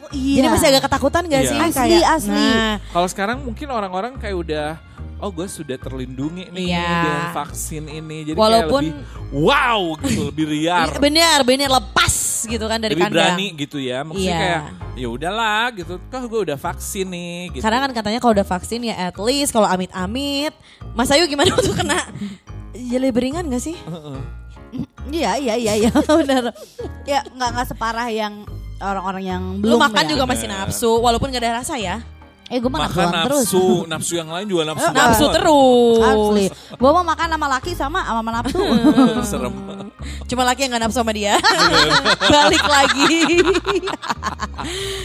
Oh, 0.00 0.10
iya. 0.10 0.36
Jadi 0.36 0.46
masih 0.48 0.66
agak 0.68 0.82
ketakutan 0.86 1.22
gak 1.24 1.38
Iya. 1.38 1.46
sih? 1.46 1.58
Asli, 1.60 1.76
Kayak, 1.76 2.04
asli. 2.10 2.46
Nah, 2.50 2.74
Kalau 2.88 3.06
sekarang 3.06 3.38
mungkin 3.40 3.68
orang-orang 3.68 4.12
kayak 4.16 4.36
udah 4.36 4.66
oh 5.20 5.28
gue 5.28 5.44
sudah 5.46 5.76
terlindungi 5.76 6.48
nih 6.48 6.64
Iya. 6.72 6.88
dengan 6.98 7.26
vaksin 7.36 7.84
ini. 7.86 8.18
Jadi 8.24 8.36
Walaupun- 8.36 8.88
kayak 8.88 9.04
lebih 9.04 9.36
wow 9.36 9.80
gitu, 10.00 10.20
lebih 10.26 10.46
liar. 10.48 10.88
bener 11.04 11.38
bener 11.44 11.68
lepas 11.68 12.14
gitu 12.42 12.64
kan 12.64 12.80
dari 12.80 12.96
lebih 12.96 13.04
kandang. 13.06 13.36
berani 13.36 13.46
gitu 13.54 13.76
ya. 13.76 14.00
Maksudnya 14.00 14.24
Iya. 14.26 14.40
kayak 14.40 14.62
ya 14.96 15.08
udahlah 15.08 15.64
gitu. 15.74 15.92
Kah 16.08 16.22
gue 16.24 16.40
udah 16.42 16.58
vaksin 16.58 17.06
nih 17.06 17.36
gitu. 17.52 17.62
Karena 17.62 17.78
kan 17.78 17.90
katanya 17.92 18.18
kalau 18.18 18.32
udah 18.32 18.48
vaksin 18.48 18.80
ya 18.82 18.94
at 19.04 19.16
least 19.16 19.52
kalau 19.52 19.68
amit-amit. 19.68 20.56
Mas 20.90 21.12
Ayu 21.12 21.28
gimana 21.28 21.52
tuh 21.60 21.76
kena 21.76 22.00
jadi 22.72 23.12
beringan 23.12 23.44
gak 23.46 23.60
sih? 23.60 23.76
Iya 25.10 25.34
iya 25.36 25.54
iya 25.56 25.72
iya 25.76 25.90
benar. 26.20 26.54
Ya 27.02 27.24
nggak 27.26 27.48
nggak 27.50 27.66
separah 27.66 28.06
yang 28.08 28.46
orang-orang 28.78 29.24
yang 29.26 29.42
Lu 29.58 29.74
belum 29.74 29.80
makan 29.82 30.04
ya. 30.04 30.10
juga 30.12 30.24
masih 30.24 30.46
nafsu 30.46 30.90
walaupun 30.96 31.28
gak 31.28 31.42
ada 31.42 31.60
rasa 31.60 31.74
ya. 31.74 31.98
Eh 32.46 32.58
gue 32.58 32.66
makan 32.66 32.86
Makan 32.86 32.98
doang 33.06 33.26
terus. 33.26 33.46
nafsu, 33.46 33.64
nafsu 33.92 34.12
yang 34.16 34.28
lain 34.28 34.46
juga 34.46 34.62
nafsu. 34.66 34.86
Nafsu 34.88 35.24
banget. 35.24 35.36
terus. 35.38 36.02
Asli. 36.04 36.46
Gue 36.74 36.90
mau 36.90 37.02
makan 37.02 37.26
sama 37.28 37.46
laki 37.48 37.72
sama 37.74 38.00
sama 38.02 38.30
nafsu. 38.32 38.58
Serem. 39.22 39.54
Cuma 40.26 40.42
laki 40.44 40.60
yang 40.62 40.74
gak 40.74 40.82
nafsu 40.84 40.98
sama 40.98 41.10
dia. 41.10 41.34
Balik 42.22 42.64
lagi. 42.64 43.10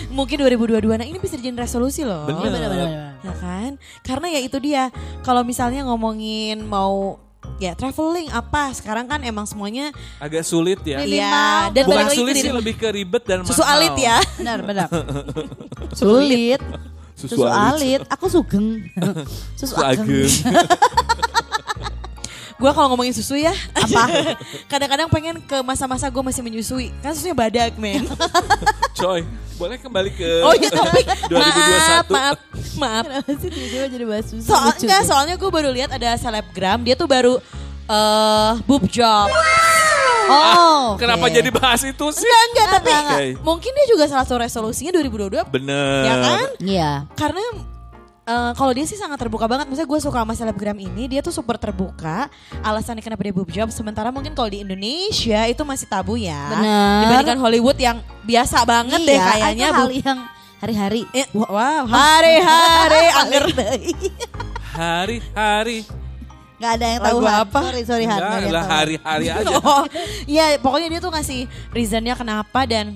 Mungkin 0.09 0.37
2022 0.39 0.85
nah 0.95 1.05
ini 1.05 1.17
bisa 1.17 1.35
dijadiin 1.35 1.57
resolusi 1.57 2.01
loh. 2.01 2.25
Bener. 2.25 2.45
Bener, 2.45 2.51
bener, 2.51 2.69
bener. 2.71 2.89
Ya 3.21 3.33
kan? 3.35 3.71
Karena 4.01 4.27
ya 4.29 4.39
itu 4.39 4.57
dia. 4.59 4.83
Kalau 5.21 5.41
misalnya 5.41 5.83
ngomongin 5.83 6.63
mau 6.63 7.17
ya 7.55 7.71
traveling 7.71 8.27
apa 8.29 8.71
sekarang 8.71 9.05
kan 9.05 9.19
emang 9.21 9.43
semuanya 9.43 9.95
Agak 10.17 10.43
sulit 10.43 10.83
ya. 10.83 10.99
Iya, 10.99 11.71
dan 11.71 11.83
Bukan 11.85 12.07
sulit 12.11 12.35
sih, 12.35 12.51
lebih 12.51 12.75
ke 12.75 12.87
ribet 12.89 13.23
dan 13.23 13.43
susu 13.43 13.59
mahal. 13.59 13.79
alit 13.79 13.95
ya. 13.95 14.17
Benar 14.35 14.59
benar. 14.61 14.87
Sulit. 15.95 16.59
Susu, 17.15 17.39
Susu 17.39 17.47
alit. 17.47 17.55
alit, 17.71 18.01
aku 18.11 18.25
sugeng. 18.27 18.83
Susu 19.59 19.71
Susu 19.71 19.79
ageng. 19.79 20.27
Gue 22.55 22.71
kalau 22.71 22.87
ngomongin 22.87 23.11
susu 23.11 23.35
ya, 23.35 23.51
Apa? 23.73 24.31
kadang-kadang 24.71 25.11
pengen 25.11 25.43
ke 25.43 25.59
masa-masa 25.59 26.07
gue 26.07 26.23
masih 26.23 26.39
menyusui. 26.39 26.87
Kan 27.03 27.11
susunya 27.11 27.35
badak, 27.35 27.75
men. 27.75 28.07
Coy, 28.95 29.21
boleh 29.55 29.75
kembali 29.75 30.09
ke 30.09 30.29
Oh 30.41 30.55
iya 30.55 30.71
topik. 30.71 31.03
2021. 31.27 31.35
Maaf, 31.35 32.05
maaf, 32.07 32.37
maaf. 32.75 33.03
Kenapa 33.05 33.31
sih 33.35 33.49
tiba-tiba 33.49 33.85
jadi 33.91 34.05
bahas 34.05 34.25
susu? 34.25 34.47
Soal, 34.47 34.71
Lucu 34.71 34.83
enggak, 34.83 35.03
soalnya 35.03 35.35
gue 35.35 35.49
baru 35.49 35.69
lihat 35.69 35.91
ada 35.91 36.15
selebgram, 36.15 36.79
dia 36.79 36.95
tuh 36.95 37.03
baru 37.05 37.35
eh 37.85 38.53
boob 38.63 38.87
job. 38.87 39.27
Oh, 40.25 40.97
Kenapa 40.97 41.29
oke. 41.29 41.35
jadi 41.35 41.49
bahas 41.51 41.83
itu 41.83 42.05
sih? 42.09 42.23
Enggak, 42.23 42.41
enggak, 42.47 42.67
tapi 42.71 42.89
Enggak, 42.89 43.01
enggak. 43.05 43.43
mungkin 43.43 43.71
dia 43.71 43.85
juga 43.85 44.03
salah 44.07 44.25
satu 44.25 44.39
resolusinya 44.39 44.91
2022. 44.95 45.53
Bener. 45.53 46.01
Ya 46.01 46.15
kan? 46.17 46.47
Iya. 46.57 46.91
Karena 47.13 47.43
eh, 48.25 48.51
kalau 48.53 48.71
dia 48.71 48.83
sih 48.83 48.95
sangat 48.95 49.17
terbuka 49.17 49.45
banget. 49.45 49.65
Maksudnya 49.65 49.87
gue 49.87 49.99
suka 50.01 50.17
sama 50.19 50.33
selebgram 50.33 50.75
ini, 50.75 51.05
dia 51.07 51.21
tuh 51.21 51.29
super 51.29 51.55
terbuka. 51.55 52.27
Alasannya 52.59 52.99
kenapa 52.99 53.21
dia 53.21 53.31
boob 53.31 53.49
job. 53.49 53.69
Sementara 53.69 54.09
mungkin 54.09 54.33
kalau 54.33 54.49
di 54.49 54.61
Indonesia 54.61 55.45
itu 55.45 55.61
masih 55.61 55.85
tabu 55.85 56.17
ya. 56.17 56.37
Bener. 56.51 56.99
Dibandingkan 57.05 57.39
Hollywood 57.39 57.77
yang 57.77 57.97
biasa 58.21 58.61
banget 58.63 59.01
deh 59.01 59.13
Iya, 59.13 59.25
kayaknya. 59.31 59.65
ada 59.65 59.77
hal 59.77 59.89
yang 59.91 60.19
hari-hari. 60.55 61.01
Eh, 61.11 61.27
wow, 61.31 61.85
hari-hari 61.85 63.03
anger. 63.21 63.43
Hari-hari. 64.73 65.79
Gak 66.55 66.71
ada 66.79 66.87
yang 66.87 67.01
tahu 67.03 67.19
Han. 67.19 67.35
apa? 67.43 67.59
Sorry, 67.67 67.83
sorry 67.83 68.05
Han. 68.07 68.15
Enggak 68.15 68.25
nggak 68.25 68.39
ada 68.39 68.47
yang 68.47 68.55
lah 68.55 68.65
hari-hari 68.65 69.25
aja. 69.35 69.55
Oh, 69.59 69.83
iya 70.25 70.45
pokoknya 70.57 70.87
dia 70.87 70.99
tuh 70.99 71.11
ngasih 71.11 71.39
reasonnya 71.69 72.15
kenapa 72.15 72.63
dan 72.63 72.95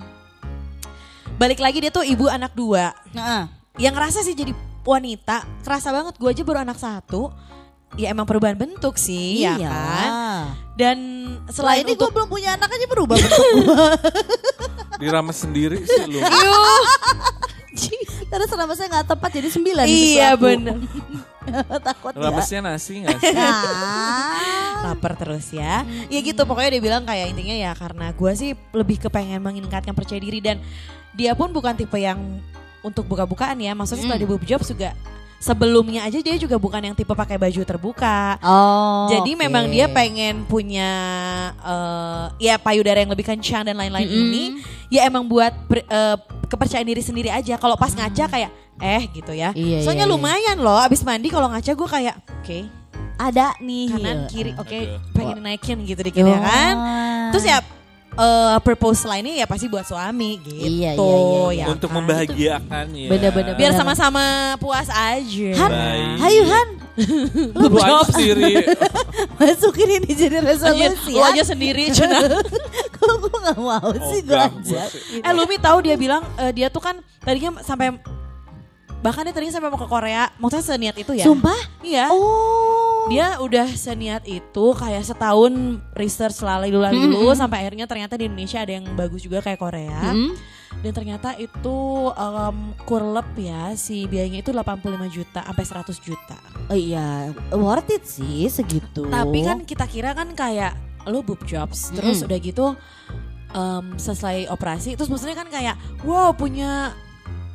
balik 1.36 1.60
lagi 1.60 1.80
dia 1.80 1.92
tuh 1.92 2.04
ibu 2.04 2.26
anak 2.26 2.56
dua. 2.56 2.96
Heeh. 3.12 3.44
Yang 3.78 3.94
ngerasa 3.96 4.20
sih 4.24 4.32
jadi 4.34 4.52
wanita, 4.86 5.48
kerasa 5.64 5.90
banget 5.92 6.16
gue 6.16 6.30
aja 6.30 6.44
baru 6.44 6.60
anak 6.64 6.80
satu. 6.80 7.32
Ya 7.98 8.14
emang 8.14 8.30
perubahan 8.30 8.54
bentuk 8.54 9.02
sih, 9.02 9.42
ya 9.42 9.58
kan? 9.58 10.10
Dan 10.78 10.98
selain 11.50 11.82
ini 11.84 11.98
gue 11.98 12.06
belum 12.06 12.30
punya 12.30 12.54
anak 12.54 12.70
aja 12.70 12.86
berubah 12.86 13.18
bentuk 13.18 13.46
gue. 13.66 13.90
Dirames 15.02 15.38
sendiri 15.42 15.82
sih 15.82 16.06
lu. 16.06 16.22
Karena 18.30 18.46
selama 18.52 18.78
saya 18.78 18.88
gak 19.02 19.08
tepat 19.16 19.32
jadi 19.42 19.50
sembilan. 19.50 19.86
iya 19.90 20.38
gitu 20.38 20.38
aku. 20.38 20.46
bener. 20.46 20.78
Takut 21.90 22.14
ya. 22.14 22.30
Ramesnya 22.30 22.60
nasi 22.62 23.02
gak 23.02 23.18
sih? 23.26 23.34
Ah. 23.34 24.94
Lapar 24.94 25.18
terus 25.18 25.50
ya. 25.50 25.82
Ya 26.14 26.20
gitu 26.22 26.46
pokoknya 26.46 26.78
dia 26.78 26.84
bilang 26.84 27.04
kayak 27.10 27.34
intinya 27.34 27.56
ya 27.58 27.72
karena 27.74 28.14
gue 28.14 28.32
sih 28.38 28.54
lebih 28.72 29.02
kepengen 29.02 29.42
meningkatkan 29.42 29.98
percaya 29.98 30.22
diri 30.22 30.40
dan 30.40 30.62
dia 31.18 31.34
pun 31.34 31.50
bukan 31.50 31.74
tipe 31.74 31.98
yang 31.98 32.38
untuk 32.82 33.06
buka-bukaan 33.06 33.58
ya. 33.60 33.72
Maksudnya 33.74 34.04
setelah 34.08 34.20
di 34.20 34.28
boob 34.28 34.44
job 34.44 34.62
juga 34.62 34.96
sebelumnya 35.40 36.04
aja 36.04 36.20
dia 36.20 36.36
juga 36.36 36.60
bukan 36.60 36.84
yang 36.84 36.96
tipe 36.96 37.16
pakai 37.16 37.40
baju 37.40 37.62
terbuka. 37.64 38.36
Oh. 38.44 39.08
Jadi 39.08 39.34
oke. 39.36 39.40
memang 39.40 39.72
dia 39.72 39.88
pengen 39.88 40.44
punya 40.44 40.90
eh, 41.56 42.26
ya 42.44 42.56
payudara 42.60 43.00
yang 43.00 43.12
lebih 43.12 43.24
kencang 43.24 43.64
dan 43.64 43.80
lain-lain 43.80 44.04
Mm-mm. 44.08 44.22
ini 44.28 44.44
ya 44.92 45.08
emang 45.08 45.24
buat 45.24 45.56
per- 45.72 45.88
eh, 45.88 46.16
kepercayaan 46.52 46.88
diri 46.88 47.00
sendiri 47.00 47.32
aja. 47.32 47.56
Kalau 47.56 47.80
pas 47.80 47.96
ngaca 47.96 48.26
kayak 48.28 48.52
eh 48.80 49.04
gitu 49.12 49.32
ya. 49.32 49.52
Iya, 49.56 49.84
Soalnya 49.84 50.08
iya, 50.08 50.12
iya. 50.12 50.16
lumayan 50.20 50.58
loh 50.60 50.80
abis 50.80 51.04
mandi 51.04 51.28
kalau 51.28 51.48
ngaca 51.52 51.72
gue 51.72 51.88
kayak 51.88 52.16
oke 52.44 52.60
ada 53.20 53.52
nih. 53.60 53.92
kanan 53.92 54.18
Iya. 54.24 54.28
kiri 54.32 54.52
oke 54.56 54.76
Aduh. 54.80 55.00
pengen 55.16 55.36
dinaikin 55.40 55.78
gitu 55.84 56.02
dikit 56.04 56.24
ya 56.24 56.40
kan. 56.40 56.74
Terus 57.32 57.46
ya 57.48 57.58
eh, 58.16 58.58
purpose 58.62 59.04
lainnya 59.04 59.44
ya 59.44 59.46
pasti 59.46 59.68
buat 59.68 59.84
suami 59.84 60.40
gitu. 60.42 60.60
Iya, 60.60 60.94
iya, 60.94 60.98
iya, 60.98 61.20
iya. 61.54 61.64
ya 61.64 61.66
Untuk 61.70 61.90
kan? 61.90 61.98
membahagiakan 62.02 62.86
ya. 62.94 63.10
Bener-bener. 63.10 63.54
Biar 63.56 63.72
sama-sama 63.74 64.24
puas 64.58 64.88
aja. 64.88 65.50
Han, 65.60 65.72
hayu 66.20 66.44
Han, 66.46 66.68
Lu 67.56 67.80
aja 67.80 68.04
sendiri. 68.12 68.60
masukin 69.40 69.90
ini 70.04 70.12
jadi 70.12 70.44
resolusi. 70.44 71.16
lu 71.16 71.24
aja 71.24 71.44
sendiri 71.48 71.96
Cuna. 71.96 72.20
Kok 73.00 73.14
gue 73.24 73.38
gak 73.40 73.56
mau 73.56 73.90
sih 74.12 74.20
gue 74.20 74.36
aja. 74.36 74.82
sih. 74.92 75.24
Eh 75.24 75.32
Lumi 75.32 75.56
tahu 75.56 75.80
dia 75.80 75.96
bilang 75.96 76.20
eh, 76.36 76.52
dia 76.52 76.68
tuh 76.68 76.84
kan 76.84 77.00
tadinya 77.24 77.64
sampai 77.64 77.96
bahkan 79.00 79.24
dia 79.24 79.32
tadinya 79.32 79.56
sampai 79.56 79.72
mau 79.72 79.80
ke 79.80 79.88
Korea. 79.88 80.28
Maksudnya 80.36 80.66
seniat 80.66 80.96
itu 81.00 81.16
ya? 81.16 81.24
Sumpah? 81.24 81.56
Iya. 81.80 82.12
Oh. 82.12 82.89
Dia 83.08 83.40
udah 83.40 83.68
seniat 83.72 84.28
itu 84.28 84.66
kayak 84.76 85.08
setahun 85.08 85.80
research 85.96 86.44
lalu 86.44 86.76
dulu 86.76 87.32
sampai 87.32 87.64
akhirnya 87.66 87.88
ternyata 87.88 88.20
di 88.20 88.28
Indonesia 88.28 88.60
ada 88.60 88.74
yang 88.76 88.86
bagus 89.00 89.24
juga 89.24 89.40
kayak 89.40 89.60
Korea. 89.64 90.12
Hmm? 90.12 90.36
Dan 90.84 90.92
ternyata 90.94 91.34
itu 91.40 92.12
um, 92.14 92.76
kurlep 92.86 93.26
ya 93.40 93.74
si 93.74 94.06
biayanya 94.06 94.46
itu 94.46 94.54
85 94.54 95.16
juta 95.16 95.42
sampai 95.42 95.66
100 95.66 96.08
juta. 96.08 96.38
Oh 96.70 96.78
iya, 96.78 97.34
worth 97.56 97.90
it 97.90 98.06
sih 98.06 98.46
segitu. 98.52 99.10
Tapi 99.10 99.40
kan 99.42 99.66
kita 99.66 99.90
kira 99.90 100.14
kan 100.14 100.36
kayak 100.38 100.78
lo 101.10 101.26
boob 101.26 101.42
jobs 101.48 101.96
terus 101.96 102.22
Mm-mm. 102.22 102.28
udah 102.30 102.40
gitu 102.44 102.66
um, 103.56 103.86
selesai 103.96 104.52
operasi 104.52 104.94
terus 105.00 105.10
maksudnya 105.10 105.38
kan 105.38 105.50
kayak 105.50 105.76
wow 106.06 106.36
punya 106.36 106.94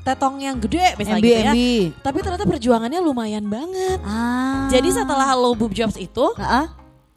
tetong 0.04 0.36
yang 0.38 0.60
gede 0.60 0.94
misalnya 0.94 1.18
MB, 1.18 1.26
gitu 1.26 1.40
ya. 1.40 1.52
MB. 1.52 1.58
Tapi 2.04 2.18
ternyata 2.20 2.44
perjuangannya 2.44 3.00
lumayan 3.00 3.44
banget. 3.48 3.98
Ah. 4.04 4.68
Jadi 4.68 4.92
setelah 4.92 5.32
lo 5.32 5.56
boob 5.56 5.72
jobs 5.72 5.96
itu 5.96 6.36
Ah, 6.36 6.62
ah. 6.62 6.66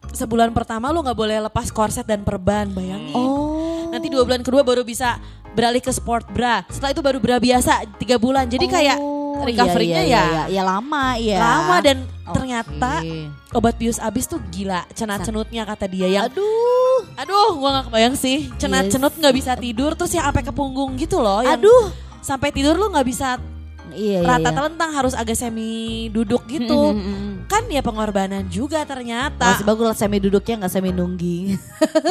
sebulan 0.10 0.56
pertama 0.56 0.88
lo 0.90 1.04
nggak 1.04 1.18
boleh 1.18 1.38
lepas 1.44 1.68
korset 1.70 2.08
dan 2.08 2.24
perban 2.24 2.72
bayangin. 2.72 3.12
Oh. 3.14 3.92
Nanti 3.92 4.08
dua 4.08 4.24
bulan 4.24 4.40
kedua 4.40 4.64
baru 4.64 4.82
bisa 4.82 5.20
beralih 5.52 5.84
ke 5.84 5.92
sport 5.92 6.32
bra. 6.32 6.64
Setelah 6.68 6.96
itu 6.96 7.04
baru 7.04 7.20
bra 7.20 7.38
biasa 7.38 7.84
tiga 8.00 8.16
bulan. 8.16 8.48
Jadi 8.48 8.66
kayak 8.66 8.98
Oh, 9.38 9.46
recovery-nya 9.46 10.02
iya, 10.02 10.10
iya, 10.10 10.18
ya 10.18 10.26
iya, 10.26 10.44
iya, 10.50 10.64
lama 10.66 11.06
ya. 11.14 11.38
lama 11.38 11.78
dan 11.78 11.98
Oke. 12.26 12.34
ternyata 12.34 13.06
obat 13.54 13.78
bius 13.78 14.02
abis 14.02 14.26
tuh 14.26 14.42
gila 14.50 14.82
cenat 14.98 15.22
cenutnya 15.22 15.62
kata 15.62 15.86
dia 15.86 16.10
yang 16.10 16.26
aduh, 16.26 17.06
aduh 17.14 17.54
gua 17.54 17.70
nggak 17.78 17.86
kebayang 17.86 18.16
sih 18.18 18.50
cenat 18.58 18.90
cenut 18.90 19.14
Yes. 19.14 19.22
nggak 19.22 19.36
bisa 19.38 19.54
tidur 19.54 19.94
terus 19.94 20.10
ya 20.10 20.26
sampai 20.26 20.42
ke 20.42 20.50
punggung 20.50 20.98
gitu 20.98 21.22
loh 21.22 21.46
yang 21.46 21.62
aduh. 21.62 21.86
Sampai 22.28 22.52
tidur 22.52 22.76
lu 22.76 22.92
nggak 22.92 23.08
bisa 23.08 23.40
Iya, 23.88 24.20
iya, 24.20 24.28
rata 24.28 24.52
iya. 24.52 24.54
telentang 24.54 24.92
harus 24.92 25.16
agak 25.16 25.34
semi 25.34 25.72
duduk 26.10 26.44
gitu 26.46 26.92
Mm, 26.92 27.00
mm, 27.00 27.08
mm, 27.08 27.18
mm. 27.18 27.34
kan 27.48 27.64
ya 27.66 27.80
pengorbanan 27.80 28.44
juga 28.46 28.84
ternyata 28.84 29.56
Masih 29.56 29.64
bagus 29.64 29.86
lah 29.88 29.96
semi 29.96 30.20
duduknya 30.20 30.60
nggak 30.60 30.70
semi 30.70 30.92
nungging. 30.92 31.56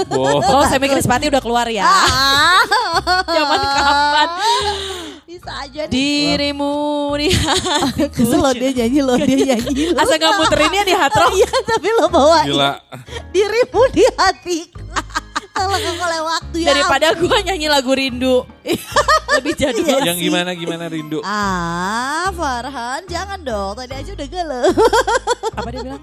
Boh. 0.09 0.41
oh 0.41 0.65
semi 0.65 0.89
krispati 0.89 1.29
udah 1.29 1.39
keluar 1.39 1.69
ya 1.69 1.85
zaman 3.27 3.61
kapan 3.61 4.29
Bisa 5.27 5.53
aja 5.61 5.85
nih. 5.85 5.93
dirimu 5.93 6.75
di 7.15 7.29
Kesel 8.17 8.41
lo 8.41 8.51
dia 8.51 8.73
nyanyi 8.73 9.01
lo 9.03 9.15
dia 9.21 9.37
nyanyi. 9.45 9.93
lo. 9.93 10.01
Asa 10.01 10.17
nggak 10.17 10.33
muterinnya 10.39 10.83
di 10.83 10.95
hard 10.95 11.13
rock 11.13 11.33
Iya 11.35 11.51
tapi 11.67 11.89
lo 11.93 12.07
bawa 12.09 12.39
Gila. 12.43 12.73
dirimu 13.31 13.83
di 13.93 14.05
hatiku. 14.17 14.81
Kalau 15.57 15.73
kau 15.73 16.05
oleh 16.05 16.21
waktu 16.21 16.57
ya. 16.61 16.67
daripada 16.69 17.07
gua 17.17 17.39
nyanyi 17.41 17.67
lagu 17.67 17.93
rindu. 17.97 18.45
Lebih 19.37 19.53
jadul 19.59 19.85
Iya 19.85 20.01
Yang 20.13 20.19
gimana 20.29 20.51
gimana 20.53 20.85
rindu. 20.89 21.19
Ah 21.25 22.29
Farhan 22.33 23.05
jangan 23.09 23.41
dong. 23.41 23.73
Tadi 23.77 23.95
aja 23.97 24.11
udah 24.13 24.29
galau 24.29 24.65
apa 25.59 25.69
dia 25.73 25.81
bilang? 25.83 26.03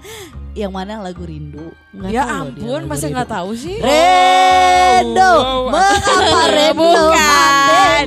Yang 0.54 0.72
mana 0.74 0.92
lagu 1.02 1.22
rindu? 1.22 1.70
Nggak 1.90 2.10
ya 2.10 2.22
tahu 2.26 2.46
ampun 2.50 2.82
masa 2.86 3.06
rindu. 3.06 3.14
nggak 3.14 3.30
tahu 3.30 3.50
sih? 3.54 3.76
Rendo 3.78 5.32
Oh, 5.34 5.58
wow. 5.66 5.72
Mengapa 5.72 6.44
Rendo 6.58 6.92
Bukan. 7.02 8.02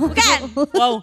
bukan. 0.00 0.38
Wow. 0.76 0.94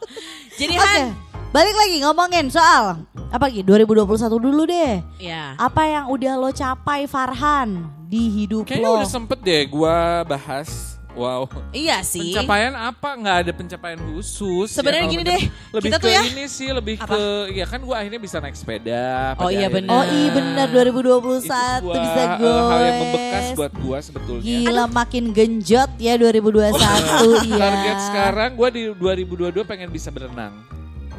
Jadi 0.58 0.74
Oke. 0.78 0.86
Han 0.86 1.29
Balik 1.50 1.76
lagi 1.76 1.98
ngomongin 2.06 2.46
soal 2.48 3.02
Apa 3.30 3.50
lagi 3.50 3.66
2021 3.66 4.06
dulu 4.38 4.70
deh 4.70 5.02
ya 5.18 5.58
Apa 5.58 5.82
yang 5.84 6.06
udah 6.08 6.38
lo 6.38 6.54
capai 6.54 7.10
Farhan 7.10 7.90
Di 8.06 8.30
hidup 8.30 8.70
Kayaknya 8.70 8.86
lo 8.86 9.02
udah 9.02 9.10
sempet 9.10 9.42
deh 9.42 9.66
gua 9.66 10.22
bahas. 10.24 10.98
Wow. 11.10 11.50
iya 11.74 12.06
sih 12.06 12.32
Pencapaian 12.32 12.70
apa? 12.72 13.18
Nggak 13.18 13.38
ada 13.42 13.52
pencapaian 13.52 13.98
khusus. 14.14 14.70
Sebenarnya 14.72 15.04
kalau 15.04 15.14
gini 15.18 15.24
deh, 15.26 15.42
Lebih 15.74 15.90
kita 15.90 15.98
ke 15.98 16.06
tuh 16.06 16.12
ya- 16.14 16.24
ini 16.24 16.46
sih, 16.46 16.70
lebih 16.70 16.96
Apa? 16.96 17.12
ke 17.12 17.22
ya 17.52 17.66
kan 17.66 17.80
gua 17.82 17.96
akhirnya 17.98 18.22
bisa 18.22 18.38
naik 18.38 18.54
sepeda. 18.54 19.34
Oh 19.36 19.50
iya 19.50 19.68
akhirnya. 19.68 19.90
Oh 19.90 20.06
iya 20.06 20.30
benar 20.32 20.68
2021 20.70 21.02
Itu 21.02 21.50
sebuah, 21.50 21.96
bisa 21.98 22.22
gue 22.38 22.54
hal 22.62 22.80
yang 22.80 22.98
membekas 23.02 23.46
buat 23.58 23.74
gua 23.82 23.98
sebetulnya. 24.00 24.46
Gila 24.46 24.86
makin 24.86 25.24
genjot 25.34 25.92
ya 25.98 26.14
2021 26.16 26.78
ya. 26.78 27.58
Target 27.66 27.98
sekarang 28.06 28.50
gua 28.54 28.70
di 28.70 28.82
2022 28.94 29.66
pengen 29.66 29.90
bisa 29.90 30.14
berenang. 30.14 30.54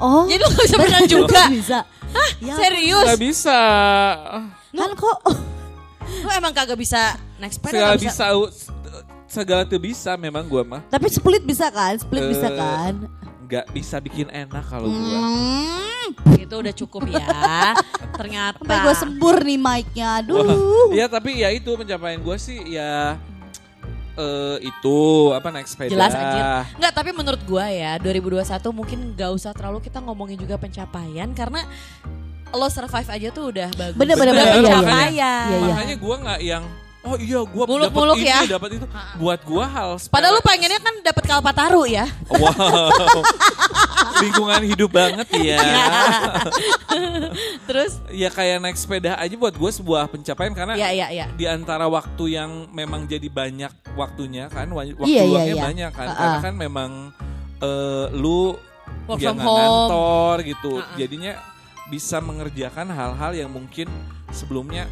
Oh, 0.01 0.25
jadi 0.25 0.41
lu 0.41 0.49
gak 0.49 0.65
bisa 0.65 0.77
berenang 0.77 1.07
juga 1.15 1.41
bisa. 1.47 1.79
Ya, 2.41 2.55
serius 2.57 3.07
Gak 3.07 3.21
bisa. 3.21 3.61
kan 4.71 4.91
kok 4.93 5.19
lu 6.23 6.31
emang 6.33 6.51
kagak 6.51 6.75
bisa 6.75 7.15
naik 7.37 7.53
sepeda 7.53 7.71
Segala 7.71 7.95
bisa, 7.95 8.25
bisa. 8.27 8.71
Segala 9.27 9.63
tuh 9.63 9.79
bisa 9.79 10.17
memang 10.17 10.43
gua 10.43 10.65
mah. 10.65 10.83
tapi 10.89 11.07
split 11.07 11.41
bisa 11.41 11.69
kan? 11.69 11.95
Split 11.95 12.27
bisa 12.27 12.49
Eh, 12.49 12.57
kan? 12.57 12.95
Nggak 13.45 13.67
bisa 13.71 13.97
bikin 13.99 14.27
enak 14.27 14.65
kalau 14.65 14.89
gua. 14.89 15.21
Hmm, 15.21 16.09
itu 16.35 16.55
udah 16.57 16.75
cukup 16.75 17.03
ya 17.07 17.23
ternyata 18.19 18.59
sampai 18.59 18.79
gue 18.81 18.95
sembur 18.97 19.37
nih 19.41 19.55
mic-nya. 19.57 20.19
Aduh. 20.19 20.43
Wah, 20.43 20.59
ya 20.91 21.07
tapi 21.07 21.39
ya 21.39 21.49
itu 21.49 21.71
pencapaian 21.71 22.19
gue 22.19 22.37
sih 22.37 22.59
ya 22.73 23.15
eh, 24.21 24.57
itu 24.69 24.97
apa 25.33 25.49
naik 25.49 25.67
sepeda. 25.67 25.91
Jelas 25.91 26.13
anjir. 26.13 26.45
Enggak, 26.77 26.93
tapi 26.93 27.11
menurut 27.17 27.41
gua 27.49 27.67
ya 27.73 27.97
2021 27.97 28.45
mungkin 28.77 28.99
gak 29.17 29.31
usah 29.33 29.57
terlalu 29.57 29.81
kita 29.81 29.99
ngomongin 30.05 30.37
juga 30.37 30.61
pencapaian 30.61 31.33
karena 31.33 31.65
lo 32.51 32.67
survive 32.69 33.09
aja 33.09 33.29
tuh 33.33 33.45
udah 33.55 33.69
bagus. 33.73 33.99
Bener, 33.99 34.17
bener, 34.19 34.33
Udah 34.35 34.45
bener, 34.45 34.53
iya, 34.53 34.61
iya. 34.61 34.69
pencapaian. 34.69 35.11
Iya, 35.11 35.33
iya. 35.49 35.59
Makanya 35.73 35.97
gua 35.97 36.17
nggak 36.21 36.41
yang 36.45 36.65
oh 37.01 37.17
iya 37.17 37.41
gua 37.43 37.65
dapat 37.65 37.71
Muluk-muluk 37.71 38.17
ini, 38.19 38.29
ya. 38.29 38.39
dapat 38.47 38.69
itu. 38.77 38.87
Buat 39.17 39.41
gua 39.43 39.65
hal. 39.65 39.89
Padahal 40.07 40.37
lu 40.37 40.41
pengennya 40.41 40.79
kan 40.79 40.95
dapat 41.01 41.23
Kalpataru 41.25 41.83
ya. 41.87 42.05
Wow. 42.29 42.93
Lingkungan 44.21 44.61
hidup 44.63 44.91
banget 44.91 45.27
ya. 45.33 45.59
Terus 47.69 47.93
ya 48.11 48.29
kayak 48.29 48.61
naik 48.61 48.77
sepeda 48.77 49.17
aja 49.17 49.33
buat 49.33 49.55
gue 49.55 49.71
sebuah 49.73 50.11
pencapaian 50.11 50.53
karena 50.53 50.75
ya 50.77 50.91
ya 50.91 51.07
ya. 51.09 51.27
di 51.33 51.45
antara 51.47 51.87
waktu 51.87 52.37
yang 52.37 52.69
memang 52.71 53.07
jadi 53.07 53.27
banyak 53.27 53.71
waktunya 53.95 54.47
kan 54.49 54.69
wa- 54.69 54.85
waktu 54.85 55.09
Iya, 55.09 55.23
iya, 55.23 55.25
luangnya 55.25 55.55
iya. 55.57 55.63
banyak 55.63 55.91
kan 55.95 56.07
Uh-uh. 56.07 56.19
karena 56.19 56.39
kan 56.43 56.55
memang 56.55 56.91
eh, 57.61 58.07
lu 58.13 58.55
Work 59.07 59.19
ya 59.19 59.33
from 59.33 59.39
ngantor 59.41 60.35
gitu 60.45 60.73
Uh-uh. 60.79 60.97
jadinya 60.99 61.33
bisa 61.89 62.21
mengerjakan 62.21 62.87
hal-hal 62.91 63.33
yang 63.35 63.51
mungkin 63.51 63.89
sebelumnya 64.31 64.87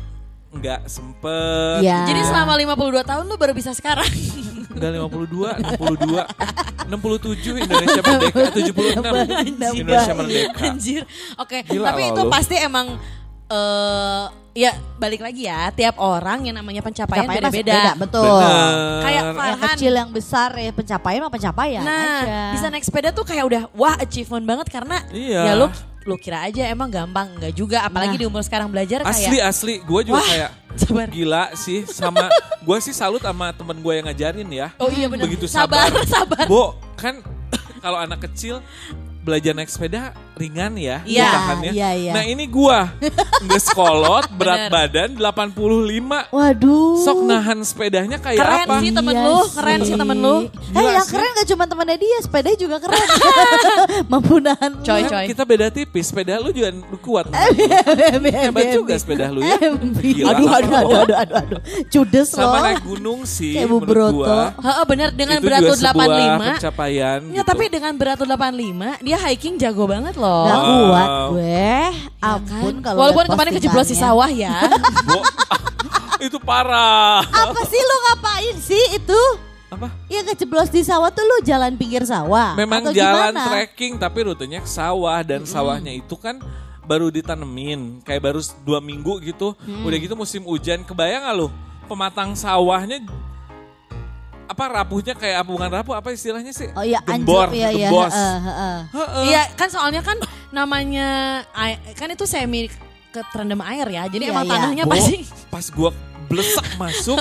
nggak 0.50 0.80
sempet 0.86 1.80
Iya. 1.80 2.06
Jadi 2.06 2.20
selama 2.24 2.56
52 2.56 2.76
tahun 3.04 3.24
lu 3.24 3.36
baru 3.36 3.52
bisa 3.52 3.70
sekarang. 3.70 4.08
Udah 4.70 4.88
52, 4.90 5.58
62, 5.76 6.24
67 6.86 7.58
Indonesia 7.58 8.00
Merdeka, 8.00 8.44
76 8.56 9.76
Indonesia 9.76 10.14
Merdeka. 10.14 10.60
Anjir. 10.64 11.02
Oke, 11.36 11.56
Gila 11.62 11.86
tapi 11.86 12.02
itu 12.06 12.22
lu. 12.22 12.30
pasti 12.30 12.56
emang 12.56 12.96
eh 13.48 14.24
ya 14.54 14.70
balik 14.96 15.20
lagi 15.20 15.44
ya, 15.44 15.70
tiap 15.70 15.96
orang 15.96 16.44
yang 16.44 16.56
namanya 16.56 16.80
pencapaian 16.80 17.24
beda-beda. 17.24 17.94
betul. 17.94 18.26
Bener. 18.26 19.00
Kayak 19.00 19.22
Yang 19.22 19.34
Farhan. 19.34 19.62
kecil 19.70 19.92
yang 19.94 20.10
besar 20.10 20.50
ya 20.54 20.70
pencapaian 20.70 21.20
mah 21.20 21.30
pencapaian 21.30 21.80
Nah, 21.80 22.20
aja. 22.20 22.40
bisa 22.52 22.66
naik 22.68 22.82
sepeda 22.82 23.08
tuh 23.08 23.22
kayak 23.22 23.44
udah 23.44 23.62
wah 23.72 23.96
achievement 23.96 24.44
banget 24.44 24.66
karena 24.68 25.00
Iya. 25.08 25.42
ya 25.44 25.52
lu 25.54 25.66
lu 26.02 26.14
kira 26.14 26.42
aja 26.42 26.62
emang 26.64 26.88
gampang 26.88 27.28
enggak 27.32 27.52
juga 27.52 27.82
apalagi 27.82 28.14
Nah. 28.14 28.20
di 28.20 28.26
umur 28.26 28.40
sekarang 28.40 28.68
belajar 28.68 29.02
Asli 29.02 29.28
kayak 29.34 29.46
asli, 29.46 29.74
gue 29.78 30.00
juga 30.02 30.16
Wah, 30.16 30.26
kayak 30.26 30.50
sabar. 30.74 31.06
gila 31.08 31.44
sih 31.54 31.80
sama 31.84 32.30
gue 32.66 32.78
sih 32.78 32.92
salut 32.92 33.20
sama 33.20 33.50
temen 33.50 33.76
gue 33.76 33.92
yang 33.92 34.06
ngajarin 34.06 34.48
ya. 34.48 34.68
Oh 34.76 34.88
iya 34.88 35.06
benar. 35.06 35.24
Begitu 35.24 35.44
sabar, 35.44 35.88
sabar. 35.88 36.04
sabar. 36.06 36.44
Bo, 36.46 36.64
kan 36.94 37.20
kalau 37.84 37.98
anak 37.98 38.24
kecil 38.24 38.64
belajar 39.18 39.52
naik 39.52 39.68
sepeda 39.68 40.16
ringan 40.34 40.72
ya 40.74 41.04
Iya, 41.04 41.28
gerakannya. 41.28 41.72
iya, 41.74 41.90
iya. 41.92 42.12
Nah 42.12 42.24
ini 42.24 42.48
gua 42.48 42.88
nggak 43.44 43.60
sekolot 43.60 44.24
berat 44.32 44.72
Bener. 44.72 44.72
badan 44.72 45.10
85 45.20 46.32
Waduh. 46.32 46.96
sok 46.98 47.18
nahan 47.26 47.60
sepedanya 47.60 48.16
kayak 48.16 48.40
Keren 48.40 48.64
apa? 48.64 48.74
sih 48.80 48.88
temen 48.88 49.12
Iya 49.12 49.26
lu, 49.26 49.38
keren 49.52 49.80
sih 49.82 49.94
temen 49.94 50.16
lu. 50.16 50.36
Eh 50.72 50.80
yang 50.80 51.04
sih. 51.04 51.12
keren 51.12 51.30
gak 51.34 51.44
cuma 51.46 51.64
temennya 51.66 51.98
dia, 51.98 52.18
sepedanya 52.18 52.56
juga 52.56 52.76
keren. 52.80 53.04
Mampu 54.06 54.38
nahan. 54.38 54.78
Coy, 54.78 55.02
Kan 55.02 55.10
coy. 55.10 55.24
kita 55.28 55.42
beda 55.42 55.66
tipis, 55.68 56.04
sepeda 56.06 56.38
lu 56.38 56.50
juga 56.50 56.70
kuat. 57.00 57.26
Hebat 58.44 58.66
juga 58.72 58.94
sepeda 58.94 59.26
lu 59.28 59.42
ya. 59.42 59.58
Gila. 59.98 60.30
Aduh, 60.30 60.48
aduh, 60.48 60.72
aduh, 60.76 60.98
aduh, 61.02 61.16
aduh, 61.16 61.36
aduh. 61.38 61.60
Cudes 61.88 62.28
Sama 62.30 62.58
loh. 62.58 62.62
naik 62.62 62.80
gunung 62.82 63.20
sih 63.24 63.54
Kayak 63.54 63.68
Bu 63.68 63.76
menurut 63.80 64.12
gua. 64.14 64.54
Heeh 64.54 64.84
bener 64.84 65.08
dengan 65.10 65.38
berat 65.40 65.60
juga 65.60 65.68
lu 65.68 65.74
sebuah 65.74 66.06
85. 66.06 66.46
pencapaian 66.54 67.20
Ya, 67.24 67.34
gitu. 67.34 67.46
tapi 67.46 67.64
dengan 67.66 67.92
berat 67.94 68.18
lu 68.18 68.26
85, 68.28 69.00
dia 69.00 69.18
hiking 69.18 69.54
jago 69.56 69.84
banget 69.84 70.14
loh. 70.14 70.44
Gak 70.44 70.60
kuat 70.60 71.08
gue. 71.32 71.46
Ya 71.48 71.88
Ampun 72.18 72.74
kan? 72.78 72.84
kalau 72.84 72.98
Walaupun 73.00 73.24
kemarin 73.28 73.52
kejeblos 73.54 73.88
di 73.88 73.96
sawah 73.96 74.28
ya. 74.28 74.54
Itu 76.18 76.38
parah. 76.38 77.22
Apa 77.22 77.62
sih 77.64 77.78
lu 77.78 77.96
ngapain 78.04 78.56
sih 78.58 78.84
itu? 78.92 79.20
Apa? 79.68 79.92
Ya 80.08 80.24
kejeblos 80.24 80.72
di 80.72 80.80
sawah 80.80 81.12
tuh 81.12 81.20
lu 81.22 81.44
jalan 81.44 81.76
pinggir 81.76 82.00
sawah. 82.08 82.56
Memang 82.56 82.88
atau 82.88 82.92
jalan 82.96 83.36
gimana? 83.36 83.44
trekking 83.52 84.00
tapi 84.00 84.18
rutenya 84.24 84.64
ke 84.64 84.70
sawah 84.70 85.20
dan 85.20 85.44
sawahnya 85.44 85.92
itu 85.92 86.16
kan 86.16 86.40
baru 86.88 87.12
ditanemin 87.12 88.00
kayak 88.00 88.24
baru 88.24 88.40
dua 88.64 88.80
minggu 88.80 89.20
gitu. 89.20 89.52
Udah 89.84 89.98
gitu 90.00 90.16
musim 90.16 90.40
hujan 90.48 90.80
kebayang 90.88 91.20
gak 91.20 91.36
lu 91.36 91.48
pematang 91.84 92.32
sawahnya 92.32 93.04
apa 94.48 94.64
rapuhnya 94.64 95.12
kayak 95.12 95.44
apa 95.44 95.50
bukan 95.52 95.68
rapuh 95.68 95.94
apa 96.00 96.08
istilahnya 96.16 96.56
sih? 96.56 96.72
Oh 96.72 96.80
iya 96.80 97.04
gembor, 97.04 97.52
anjir 97.52 97.60
ya 97.60 97.68
ya. 97.68 97.92
gembos. 97.92 98.12
heeh, 98.16 98.38
heeh. 98.40 98.76
Heeh. 98.96 99.24
Iya 99.28 99.42
kan 99.52 99.68
soalnya 99.68 100.00
kan 100.00 100.16
namanya 100.48 101.08
kan 101.92 102.08
itu 102.08 102.24
semi 102.24 102.72
ke 103.12 103.20
terendam 103.28 103.60
air 103.60 103.84
ya. 103.84 104.08
Jadi 104.08 104.24
Iya, 104.24 104.32
emang 104.32 104.48
iya. 104.48 104.52
tanahnya 104.56 104.84
Bo, 104.88 104.96
pasti 104.96 105.16
pas 105.52 105.66
gua 105.68 105.90
blesak 106.32 106.64
masuk 106.80 107.20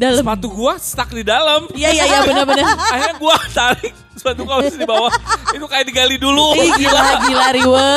dalam. 0.00 0.24
sepatu 0.24 0.48
gua 0.48 0.80
stuck 0.80 1.12
di 1.12 1.20
dalam. 1.20 1.68
Iya 1.76 1.92
iya 1.92 2.04
iya 2.08 2.20
benar-benar. 2.24 2.64
Akhirnya 2.96 3.16
gua 3.20 3.36
tarik 3.52 3.92
sepatu 4.16 4.48
gua 4.48 4.64
di 4.64 4.88
bawah. 4.88 5.12
Itu 5.52 5.68
kayak 5.68 5.84
digali 5.84 6.16
dulu. 6.16 6.56
Ih, 6.56 6.72
gila 6.80 7.00
gila 7.28 7.46
riwe. 7.52 7.92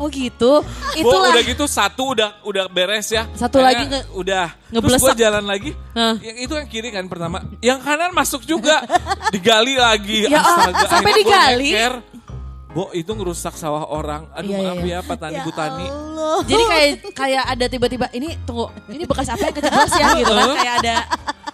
Oh 0.00 0.08
gitu. 0.08 0.64
Itulah. 0.96 1.36
udah 1.36 1.44
gitu 1.44 1.64
satu 1.68 2.16
udah 2.16 2.40
udah 2.40 2.64
beres 2.72 3.12
ya. 3.12 3.28
Satu 3.36 3.60
lagi 3.60 3.84
Akhirnya 3.84 4.00
nge- 4.00 4.16
udah. 4.16 4.46
Terus 4.48 4.72
ngeblesak. 4.72 5.04
gue 5.12 5.14
jalan 5.20 5.44
lagi. 5.44 5.70
Hah. 5.92 6.14
Yang 6.24 6.36
itu 6.40 6.52
yang 6.56 6.68
kiri 6.72 6.88
kan 6.88 7.04
pertama. 7.04 7.44
Yang 7.60 7.78
kanan 7.84 8.10
masuk 8.16 8.42
juga. 8.42 8.80
digali 9.28 9.76
lagi. 9.76 10.24
Ya, 10.24 10.40
Astaga, 10.40 10.88
sampai 10.88 11.12
gua 11.12 11.20
digali? 11.20 11.70
Bo 12.76 12.92
itu 12.92 13.08
ngerusak 13.08 13.56
sawah 13.56 13.88
orang. 13.88 14.28
Aduh 14.30 14.52
Iya, 14.52 14.58
maaf 14.60 14.78
iya. 14.78 14.92
ya 14.92 15.00
petani 15.02 15.32
Ya 15.32 15.42
butani. 15.42 15.86
Allah. 15.86 16.36
Jadi 16.44 16.62
kayak 16.66 16.88
kayak 17.14 17.44
ada 17.48 17.64
tiba-tiba 17.66 18.06
ini 18.12 18.36
tunggu 18.44 18.68
ini 18.86 19.02
bekas 19.02 19.26
apa 19.26 19.42
yang 19.42 19.54
kejeblos 19.54 19.92
ya 19.94 20.08
gitu 20.14 20.28
kan 20.30 20.48
kayak 20.54 20.74
ada 20.78 20.96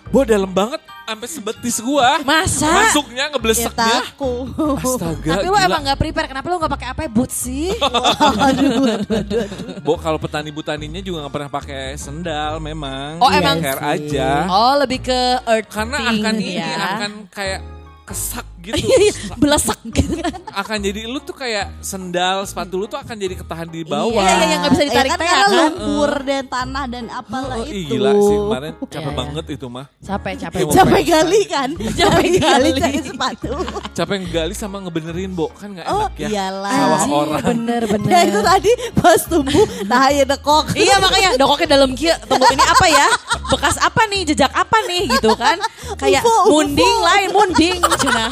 Bo 0.05 0.27
dalam 0.27 0.51
banget 0.51 0.77
sampai 1.03 1.25
sebetis 1.27 1.77
gua. 1.79 2.21
masa 2.23 2.69
Masuknya 2.69 3.25
Ya 3.25 3.31
ngebleseknya. 3.31 3.97
takut. 4.03 4.51
Astaga. 4.77 5.31
tapi 5.33 5.47
lu 5.47 5.55
gila. 5.55 5.65
emang 5.65 5.81
nggak 5.83 5.99
prepare 5.99 6.27
kenapa 6.27 6.47
lu 6.47 6.57
nggak 6.59 6.73
pakai 6.75 6.89
apa 6.91 7.01
boots 7.07 7.37
sih 7.41 7.71
aduh, 8.49 8.71
aduh, 8.83 8.85
aduh, 8.93 9.41
aduh. 9.41 9.79
Bo 9.81 9.95
kalau 9.97 10.19
petani 10.19 10.51
butaninya 10.51 11.01
juga 11.01 11.23
nggak 11.23 11.33
pernah 11.33 11.51
pakai 11.51 11.95
sendal 11.97 12.59
memang. 12.59 13.17
Oh, 13.19 13.31
emang 13.31 13.57
hair 13.59 13.79
aja. 13.79 14.29
oh 14.49 14.75
lebih 14.77 15.01
ke 15.03 15.19
earth 15.45 15.71
Karena 15.71 15.97
akan 16.05 16.35
ini 16.37 16.51
ya 16.57 16.77
akan 16.99 17.13
kayak 17.29 17.61
kesak 18.03 18.43
gitu. 18.59 18.79
Iya, 18.79 19.13
belesak 19.35 19.79
gitu 19.85 20.15
akan 20.49 20.79
jadi 20.79 21.01
lu 21.05 21.19
tuh 21.19 21.35
kayak 21.35 21.81
sendal 21.81 22.43
sepatu 22.43 22.77
lu 22.77 22.87
tuh 22.87 22.95
akan 22.95 23.17
jadi 23.17 23.35
ketahan 23.35 23.67
di 23.67 23.83
bawah. 23.83 24.21
Iya, 24.21 24.35
iya, 24.37 24.47
yang 24.49 24.59
nggak 24.61 24.73
bisa 24.73 24.85
ditarik 24.85 25.09
ya 25.09 25.13
kan, 25.13 25.19
teh, 25.19 25.27
karena 25.27 25.43
kan? 25.43 25.57
lumpur 25.73 26.11
dan 26.23 26.45
tanah 26.45 26.85
dan 26.87 27.05
apalah 27.09 27.57
Oh, 27.57 27.65
itu. 27.65 27.73
ih, 27.73 27.85
gila 27.89 28.11
sih 28.13 28.37
kemarin 28.39 28.73
capek 28.73 28.93
Iya, 28.93 29.03
iya. 29.03 29.13
banget 29.17 29.45
itu 29.51 29.67
mah. 29.67 29.87
capek 29.99 30.35
capek 30.39 30.61
Capek 30.69 31.03
kali 31.05 31.41
kan? 31.47 31.69
Capek 31.75 32.29
kali. 32.39 32.69
cari 32.77 33.01
sepatu. 33.03 33.51
Capek 33.93 34.17
ngegali 34.21 34.55
sama 34.55 34.77
ngebenerin, 34.81 35.33
Bo. 35.33 35.47
Kan 35.51 35.69
gak 35.73 35.87
Oh 35.87 36.07
enak 36.07 36.15
ya. 36.17 36.29
iyalah. 36.29 36.71
Sawah 36.73 37.03
orang. 37.09 37.43
bener 37.45 37.83
bener 37.85 38.11
Ya 38.13 38.21
itu 38.25 38.41
tadi 38.41 38.71
pas 38.95 39.21
tumbuh, 39.23 39.67
nah 39.85 40.07
ya 40.09 40.23
dekok. 40.23 40.65
Iya 40.73 40.95
makanya 40.99 41.31
dokoknya 41.35 41.69
dalam 41.69 41.91
kia 41.93 42.15
tunggu 42.23 42.47
ini 42.49 42.65
apa 42.65 42.87
ya 42.89 43.07
bekas 43.49 43.77
apa 43.79 44.03
nih 44.07 44.23
jejak 44.25 44.49
apa 44.51 44.79
nih 44.83 45.03
gitu 45.11 45.35
kan 45.35 45.57
kayak 46.01 46.21
munding 46.47 46.97
lain 47.01 47.29
munding 47.31 47.79
cina 48.03 48.25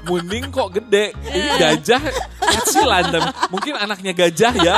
Munding 0.00 0.48
kok 0.48 0.72
gede. 0.72 1.12
Ini 1.20 1.48
gajah 1.58 2.00
kecilan 2.40 3.04
dan 3.10 3.22
mungkin 3.48 3.76
anaknya 3.76 4.16
gajah 4.16 4.52
ya. 4.56 4.76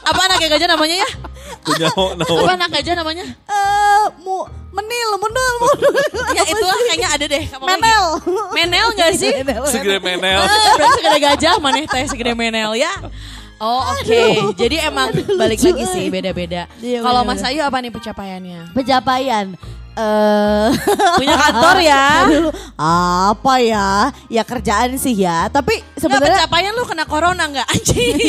apa 0.00 0.20
anaknya 0.22 0.48
gajah 0.50 0.68
namanya 0.70 0.96
ya 0.98 1.08
Punya 1.60 1.88
apa 1.88 2.02
naon. 2.14 2.48
anak 2.50 2.68
gajah 2.72 2.94
namanya 2.94 3.24
Eh, 3.44 4.02
mu 4.18 4.44
menil, 4.70 5.08
menil, 5.18 5.54
menil. 5.60 5.92
ya 6.32 6.42
itulah 6.42 6.76
kayaknya 6.82 7.08
ada 7.10 7.24
deh 7.26 7.44
kamu 7.46 7.64
Menel. 7.64 8.04
menel 8.50 8.86
nggak 8.92 9.12
sih 9.14 9.32
Segede 9.66 9.98
menel. 9.98 10.40
Eh, 10.40 10.72
berarti 10.74 10.92
segede 10.98 11.18
gajah 11.20 11.54
mana 11.58 11.78
teh 11.84 12.04
segede 12.06 12.32
menel 12.32 12.72
ya 12.74 12.92
Oh 13.54 13.80
oke, 13.92 14.22
jadi 14.58 14.90
emang 14.90 15.08
balik 15.38 15.56
lucu, 15.56 15.70
lagi 15.70 15.86
sih 15.86 16.10
beda-beda. 16.10 16.66
Iya, 16.82 17.00
Kalau. 17.00 17.22
Mas 17.22 17.38
Ayu 17.40 17.62
apa 17.62 17.78
nih 17.78 17.88
pencapaiannya? 17.88 18.74
Pencapaian. 18.74 19.54
Eh 19.94 20.68
Punya 21.14 21.36
kantor 21.46 21.76
ya? 21.78 22.06
Aduh, 22.26 22.50
apa 23.30 23.54
ya? 23.62 23.90
Ya 24.26 24.42
kerjaan 24.42 24.98
sih 24.98 25.14
ya. 25.14 25.46
Tapi 25.46 25.82
sebenarnya 25.94 26.44
pencapaian 26.44 26.72
lu 26.74 26.82
kena 26.82 27.04
corona 27.06 27.42
nggak 27.46 27.66
anjing? 27.70 28.14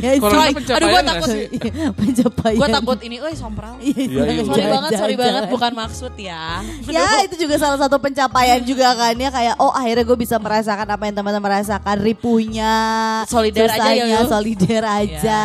Iya, 0.00 0.16
Corona 0.16 0.48
Coy, 0.48 0.52
pencapaian 0.56 0.78
aduh 0.80 0.88
gua 0.88 1.00
nggak 1.00 1.16
takut. 1.20 1.28
sih? 1.28 1.44
pencapaian. 2.00 2.56
Gue 2.56 2.68
takut 2.72 2.98
ini, 3.04 3.16
eh 3.20 3.34
sompral. 3.36 3.74
Iya, 3.78 3.92
Iya, 4.00 4.22
iya. 4.32 4.42
Sorry 4.48 4.64
banget, 4.64 4.90
sorry 4.96 5.14
banget, 5.16 5.42
bukan 5.52 5.72
maksud 5.76 6.12
ya. 6.16 6.64
Ya 6.88 7.06
itu 7.28 7.36
juga 7.36 7.54
salah 7.60 7.76
satu 7.76 8.00
pencapaian 8.00 8.64
juga 8.64 8.96
kan 8.96 9.12
ya 9.12 9.28
kayak 9.28 9.54
oh 9.60 9.68
akhirnya 9.70 10.04
gue 10.08 10.18
bisa 10.18 10.40
merasakan 10.40 10.88
apa 10.88 11.02
yang 11.04 11.14
teman-teman 11.20 11.52
merasakan 11.52 11.96
ripuhnya 12.00 12.72
Solider 13.26 13.68
aja 13.68 13.90
ya, 13.92 14.20
solider 14.24 14.82
aja 14.86 15.42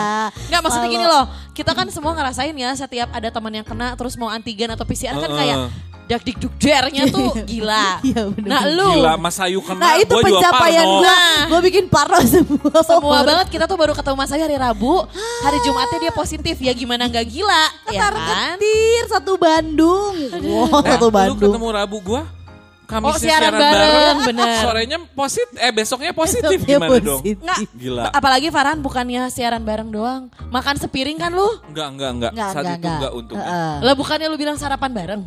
Enggak 0.47 0.61
maksudnya 0.61 0.89
gini 0.89 1.05
loh, 1.05 1.23
kita 1.55 1.71
kan 1.71 1.87
semua 1.87 2.11
ngerasain 2.11 2.51
ya 2.51 2.75
setiap 2.75 3.09
ada 3.09 3.31
teman 3.31 3.53
yang 3.53 3.63
kena 3.63 3.95
terus 3.95 4.13
mau 4.13 4.27
antigen 4.27 4.67
atau 4.67 4.83
PCR 4.83 5.15
kan 5.15 5.25
Heeh. 5.25 5.39
kayak 5.39 5.57
dak 6.05 6.21
dik 6.21 6.37
duk 6.37 6.53
dernya 6.55 7.09
tuh 7.09 7.33
gila. 7.49 7.97
Iya, 7.99 8.29
bener. 8.29 8.45
nah 8.45 8.61
lu 8.67 8.89
Gila 8.93 9.17
Mas 9.17 9.39
Ayu 9.39 9.57
kena, 9.57 9.81
Nah 9.81 9.93
itu 9.97 10.11
gua 10.11 10.21
pencapaian 10.21 10.85
gue, 10.85 11.17
gue 11.47 11.59
bikin 11.65 11.85
parno 11.87 12.21
semua. 12.29 12.77
semua 12.83 13.17
banget 13.23 13.47
kita 13.49 13.65
tuh 13.65 13.73
baru 13.73 13.97
ketemu 13.97 14.13
Mas 14.13 14.29
Ayu 14.29 14.43
hari 14.43 14.53
Rabu, 14.53 15.01
hari 15.41 15.57
Jumatnya 15.63 15.99
dia 15.99 16.13
positif 16.13 16.59
ya 16.59 16.69
gimana 16.71 17.07
nggak 17.07 17.25
gila 17.25 17.63
ya 17.87 18.05
Ketar 18.05 18.13
kan? 18.13 18.53
ketir 18.53 19.03
satu 19.09 19.33
Bandung. 19.35 20.13
Wow, 20.43 20.77
Eh, 20.77 20.93
satu 20.93 21.07
Lu 21.07 21.15
Bandung. 21.15 21.39
ketemu 21.41 21.67
Rabu 21.73 21.97
gua, 22.85 22.93
Oh, 22.95 23.11
Kamisnya 23.11 23.19
siaran 23.27 23.53
bareng, 23.53 24.17
bener. 24.23 24.61
Sorenya 24.63 24.97
positif, 25.11 25.57
eh 25.57 25.71
besoknya 25.71 26.11
positif 26.11 26.55
Besoknya 26.55 26.77
gimana 26.77 26.97
dong? 26.99 27.19
positif. 27.19 27.35
Nggak, 27.41 27.59
Gila. 27.75 28.03
apalagi 28.11 28.47
Farhan 28.47 28.79
bukannya 28.79 29.21
siaran 29.27 29.61
bareng 29.61 29.89
doang, 29.89 30.21
makan 30.47 30.75
sepiring 30.77 31.17
kan 31.17 31.29
lu? 31.29 31.49
Enggak, 31.65 31.87
enggak, 31.89 32.09
enggak. 32.11 32.31
Enggak, 32.31 32.47
Saat 32.47 32.61
enggak, 32.61 32.71
itu 32.71 32.79
enggak. 32.79 32.95
enggak 32.95 33.13
untuk. 33.15 33.35
Heeh. 33.35 33.73
Lah 33.81 33.93
bukannya 33.93 34.27
lu 34.27 34.37
bilang 34.37 34.55
sarapan 34.55 34.91
bareng? 34.91 35.21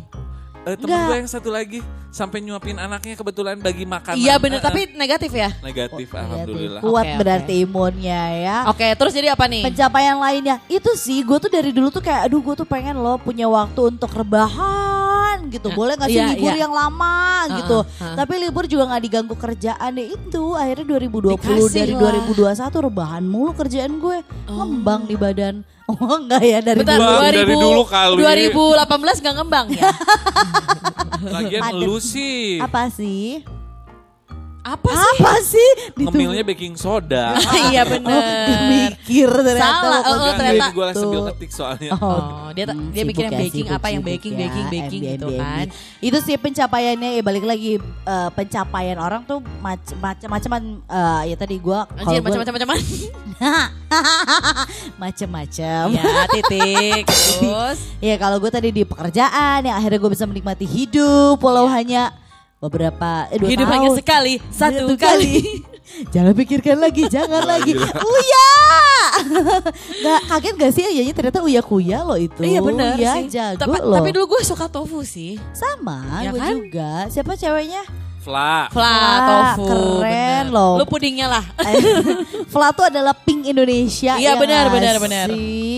Eh, 0.69 0.77
temen 0.77 1.01
gue 1.09 1.17
yang 1.25 1.29
satu 1.29 1.49
lagi 1.49 1.81
sampai 2.13 2.45
nyuapin 2.45 2.77
anaknya 2.77 3.17
kebetulan 3.17 3.57
bagi 3.57 3.89
makanan. 3.89 4.21
Iya 4.21 4.37
bener, 4.37 4.61
eh. 4.61 4.65
tapi 4.65 4.81
negatif 4.93 5.31
ya? 5.33 5.49
negatif 5.65 6.13
alhamdulillah. 6.13 6.81
Kuat 6.85 7.05
oke. 7.09 7.17
berarti 7.17 7.53
imunnya 7.65 8.21
ya. 8.37 8.57
Oke, 8.69 8.85
terus 8.93 9.13
jadi 9.17 9.33
apa 9.33 9.49
nih? 9.49 9.65
Pencapaian 9.65 10.17
lainnya 10.21 10.61
itu 10.69 10.93
sih 10.93 11.25
gue 11.25 11.37
tuh 11.41 11.49
dari 11.49 11.73
dulu 11.73 11.89
tuh 11.89 12.05
kayak 12.05 12.29
aduh 12.29 12.41
gue 12.41 12.53
tuh 12.53 12.67
pengen 12.69 13.01
loh 13.01 13.17
punya 13.17 13.49
waktu 13.49 13.97
untuk 13.97 14.13
rebahan 14.13 15.49
gitu. 15.49 15.73
Nah, 15.73 15.77
Boleh 15.77 15.93
gak 15.97 16.09
sih 16.13 16.21
iya, 16.21 16.29
libur 16.29 16.53
iya. 16.53 16.69
yang 16.69 16.73
lama 16.73 17.17
Uh-uh, 17.49 17.57
gitu. 17.63 17.79
uh. 17.81 18.15
Tapi 18.19 18.33
libur 18.37 18.63
juga 18.69 18.93
gak 18.93 19.03
diganggu 19.09 19.35
kerjaan 19.37 19.89
deh 19.97 20.07
itu. 20.13 20.43
Akhirnya 20.53 20.85
2020 20.85 21.33
Dikasih 21.33 21.73
dari 21.73 21.93
lah. 21.97 22.21
2021 22.69 22.85
rebahan 22.89 23.23
mulu 23.25 23.51
kerjaan 23.57 23.93
gue. 23.97 24.17
Ngembang 24.45 25.09
di 25.09 25.15
badan. 25.17 25.55
Oh 25.89 26.15
enggak 26.15 26.43
ya 26.43 26.59
dari 26.61 26.79
Bentar, 26.79 26.95
dulu. 26.95 27.09
Bang, 27.09 27.21
dari 27.25 27.41
dulu 27.49 27.81
kali. 27.83 28.21
2018 28.21 29.25
gak 29.25 29.35
ngembang 29.35 29.67
ya? 29.71 29.89
Lagian 31.35 31.61
Padet. 31.63 31.81
lu 31.81 31.97
sih 31.97 32.61
Apa 32.61 32.87
sih? 32.87 33.41
Apa 34.59 34.91
sih? 34.91 35.17
Apa 35.17 35.33
sih? 35.41 35.69
Ngemilnya 35.97 36.43
baking 36.43 36.75
soda. 36.75 37.33
iya 37.71 37.81
Oh, 37.81 37.89
bener. 37.89 38.21
dia 38.45 38.57
mikir 38.61 39.29
ternyata. 39.31 39.65
Salah, 39.81 39.99
oh, 39.99 40.13
ngomong 40.13 40.35
ternyata. 40.35 40.65
gue 40.69 40.85
sambil 40.93 41.21
ngetik 41.25 41.49
soalnya. 41.49 41.91
Oh, 41.95 42.51
dia 42.51 42.65
Hmm, 42.67 42.91
dia 42.91 43.01
bikin 43.01 43.23
yang 43.23 43.33
ya, 43.33 43.39
baking 43.39 43.65
sibuk, 43.65 43.77
apa 43.79 43.87
yang 43.87 44.03
baking 44.03 44.33
ya, 44.35 44.39
baking 44.45 44.67
baking 44.69 45.01
MB, 45.01 45.09
gitu 45.09 45.27
MB. 45.27 45.39
kan. 45.39 45.65
Itu 46.03 46.17
sih 46.21 46.35
pencapaiannya 46.35 47.09
ya 47.17 47.21
balik 47.23 47.45
lagi 47.45 47.71
eh, 47.81 48.29
pencapaian 48.29 48.97
orang 48.99 49.21
tuh 49.23 49.39
mac- 49.57 49.95
macam-macaman 49.95 50.61
eh, 50.85 51.21
ya 51.25 51.35
tadi 51.35 51.55
gua 51.57 51.87
Anjir 51.95 52.19
macam-macam 52.19 52.53
macam 52.53 52.69
macam-macam. 55.01 55.85
Ya 55.89 56.03
titik. 56.29 57.03
Terus 57.39 57.79
Ya 57.99 58.15
kalau 58.15 58.37
gue 58.37 58.49
tadi 58.49 58.69
di 58.69 58.83
pekerjaan 58.83 59.59
yang 59.61 59.75
akhirnya 59.75 59.97
gue 59.97 60.11
bisa 60.11 60.23
menikmati 60.23 60.63
hidup 60.63 61.39
walau 61.39 61.67
hanya 61.67 62.15
beberapa 62.57 63.27
eh, 63.29 63.39
dua 63.39 63.49
hidup 63.49 63.65
tahun. 63.65 63.75
hanya 63.77 63.89
sekali, 63.95 64.33
satu 64.49 64.83
Satu 64.85 64.93
kali. 64.95 65.63
jangan 66.13 66.33
pikirkan 66.33 66.77
lagi, 66.77 67.07
jangan 67.07 67.41
lagi. 67.41 67.71
Uya, 67.73 68.49
nggak 69.97 70.21
kaget 70.27 70.55
gak 70.55 70.71
sih 70.71 70.83
ayahnya 70.85 71.13
ternyata 71.13 71.39
uya 71.39 71.59
kuya 71.59 72.03
loh 72.03 72.15
itu. 72.15 72.39
Iya 72.39 72.59
benar 72.59 72.93
Iya, 72.93 73.13
sih. 73.15 73.23
jago 73.31 73.57
tapi, 73.57 73.77
loh. 73.79 73.95
tapi 73.95 74.09
dulu 74.11 74.25
gue 74.29 74.41
suka 74.43 74.67
tofu 74.67 75.01
sih. 75.01 75.39
sama, 75.49 76.03
Ya 76.19 76.29
gue 76.29 76.37
kan? 76.37 76.51
juga. 76.53 76.91
Siapa 77.07 77.33
ceweknya? 77.33 77.81
Fla. 78.29 78.69
Fla 78.69 78.93
tofu. 79.25 79.65
keren 79.65 80.45
bener. 80.45 80.45
loh. 80.53 80.73
Lu 80.77 80.85
pudingnya 80.85 81.25
lah. 81.25 81.43
Fla 82.53 82.69
tuh 82.77 82.85
adalah 82.85 83.17
pink 83.17 83.49
Indonesia. 83.49 84.21
Iya, 84.21 84.37
ya 84.37 84.41
benar, 84.41 84.69
benar, 84.69 84.95
benar. 85.01 85.27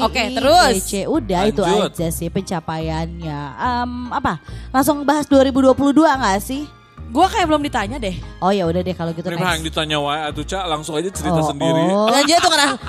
Oke, 0.04 0.20
Ih, 0.20 0.36
terus. 0.36 0.74
kece. 0.84 1.08
Udah 1.08 1.48
itu 1.48 1.64
Lanjut. 1.64 1.96
aja 1.96 2.08
sih 2.12 2.28
pencapaiannya. 2.28 3.40
Em, 3.56 3.92
apa? 4.12 4.44
Langsung 4.76 5.08
bahas 5.08 5.32
2022 5.32 5.72
nggak 5.96 6.44
sih? 6.44 6.68
gue 7.12 7.26
kayak 7.28 7.44
belum 7.44 7.60
ditanya 7.60 8.00
deh. 8.00 8.16
Oh 8.40 8.56
ya 8.56 8.64
udah 8.64 8.80
deh 8.80 8.96
kalau 8.96 9.12
gitu 9.12 9.28
yang 9.28 9.60
ditanya 9.60 10.00
wae 10.00 10.32
atuh 10.32 10.48
Cak, 10.48 10.64
langsung 10.64 10.96
aja 10.96 11.12
cerita 11.12 11.44
sendiri. 11.44 11.92
Oh, 11.92 12.08
Lanjut 12.08 12.40
tuh 12.40 12.52
karena 12.56 12.80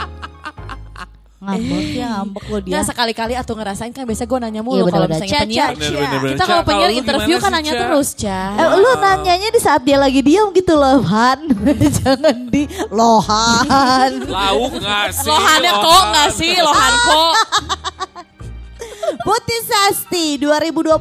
ngambek 1.42 1.86
ya 1.92 2.06
ngambek 2.14 2.44
lo 2.46 2.58
dia. 2.58 2.70
Nggak 2.70 2.84
sekali-kali 2.86 3.34
atau 3.34 3.52
ngerasain 3.52 3.90
kan 3.90 4.06
biasa 4.06 4.22
gue 4.24 4.38
nanya 4.38 4.54
Iya, 4.54 4.62
mulu 4.62 4.82
kalau 4.86 5.10
benar-benar. 5.10 5.10
misalnya 5.18 5.40
penyiar. 5.42 5.70
Kita 6.32 6.44
kalau 6.46 6.62
penyiar 6.62 6.90
interview 6.94 7.36
kan 7.36 7.50
nanya 7.50 7.72
terus, 7.74 8.08
Ca. 8.14 8.42
Eh, 8.54 8.68
lu 8.78 8.90
nanyanya 8.96 9.48
di 9.50 9.58
saat 9.58 9.82
dia 9.82 9.98
lagi 9.98 10.22
diam 10.22 10.54
gitu 10.54 10.72
loh, 10.72 11.02
Han. 11.02 11.50
Jangan 11.98 12.46
di 12.46 12.62
lohan. 12.88 14.22
Lauk 14.38 14.70
nggak 14.72 15.06
sih? 15.10 15.26
Lohannya 15.26 15.72
kok 15.74 16.02
nggak 16.08 16.28
sih? 16.30 16.52
Lohan 16.56 16.92
kok. 17.02 17.32
Putih 19.22 19.60
Sasti 19.62 20.26
2021 20.38 20.96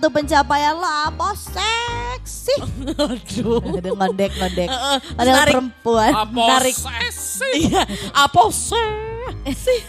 pencapaian 0.00 0.74
lo 0.74 0.86
apa 0.86 1.34
seksi? 1.34 2.56
Aduh. 2.94 3.58
Ada 3.74 3.90
ngondek 3.90 4.30
ngondek. 4.32 4.68
Tarik. 5.18 5.50
perempuan. 5.50 6.10
Apa 6.14 6.42
Narik. 6.56 6.74
sesi? 6.74 7.68
Iya, 7.68 7.82
apa 8.14 8.42
sih? 8.48 9.09
Sih? 9.52 9.80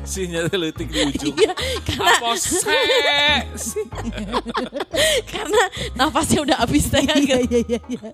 Sih 0.00 0.26
nyata 0.26 0.58
letik 0.58 0.90
di 0.90 1.06
ujung. 1.06 1.36
Iya, 1.38 1.54
karena 1.86 2.12
Apa 2.18 2.34
sesi? 2.34 2.66
karena 5.32 5.62
nafasnya 5.94 6.40
udah 6.42 6.56
habis 6.58 6.90
teh 6.90 7.04
kan. 7.04 7.14
Iya 7.14 7.38
iya 7.46 7.58
iya. 7.68 7.80
iya. 7.86 8.10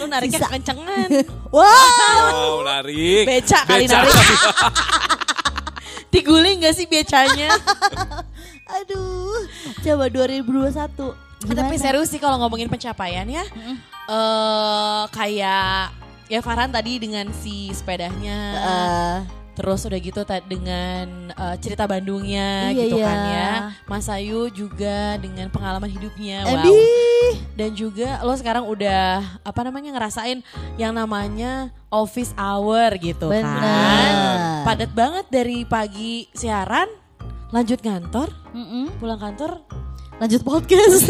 Lu 0.00 0.10
nariknya 0.10 0.42
Sisa. 0.42 0.50
kencengan. 0.50 1.08
Wow. 1.54 1.62
Wow, 1.62 2.56
narik. 2.66 3.24
Beca 3.30 3.60
kali 3.62 3.86
Beca. 3.86 4.02
narik. 4.02 4.16
Diguling 6.12 6.58
gak 6.60 6.74
sih 6.74 6.88
becanya? 6.88 7.54
Aduh. 8.82 9.46
Coba 9.80 10.10
2021. 10.10 10.72
Gimana? 11.46 11.58
Tapi 11.62 11.74
serius 11.76 12.08
sih 12.10 12.18
kalau 12.18 12.40
ngomongin 12.40 12.66
pencapaian 12.66 13.28
ya. 13.28 13.44
eh 14.06 15.02
kayak 15.12 15.92
ya 16.26 16.40
Farhan 16.42 16.72
tadi 16.72 16.98
dengan 16.98 17.30
si 17.30 17.70
sepedanya. 17.70 18.38
Eh, 18.56 19.16
Terus 19.56 19.88
udah 19.88 19.98
gitu 19.98 20.20
dengan 20.44 21.32
eh, 21.32 21.56
cerita 21.64 21.88
Bandungnya 21.88 22.70
Iya, 22.70 22.82
gitu 22.84 22.96
iya. 23.00 23.06
kan 23.08 23.18
ya. 23.26 23.50
Mas 23.88 24.06
Ayu 24.12 24.52
juga 24.52 25.16
dengan 25.16 25.48
pengalaman 25.48 25.88
hidupnya. 25.88 26.44
Wow. 26.44 26.52
Edi. 26.60 26.78
Dan 27.56 27.72
juga 27.72 28.20
lo 28.20 28.36
sekarang 28.36 28.68
udah 28.68 29.40
apa 29.40 29.60
namanya 29.64 29.96
ngerasain 29.96 30.44
yang 30.76 30.92
namanya 30.92 31.72
office 31.88 32.36
hour 32.36 32.92
gitu 33.00 33.32
kan. 33.32 33.42
Benar. 33.42 34.12
Padat 34.68 34.92
banget 34.92 35.26
dari 35.32 35.64
pagi 35.64 36.28
siaran, 36.36 36.86
lanjut 37.50 37.80
kantor, 37.80 38.28
Mm-mm. 38.52 38.92
pulang 39.00 39.18
kantor, 39.18 39.64
Lanjut 40.16 40.40
podcast. 40.40 41.04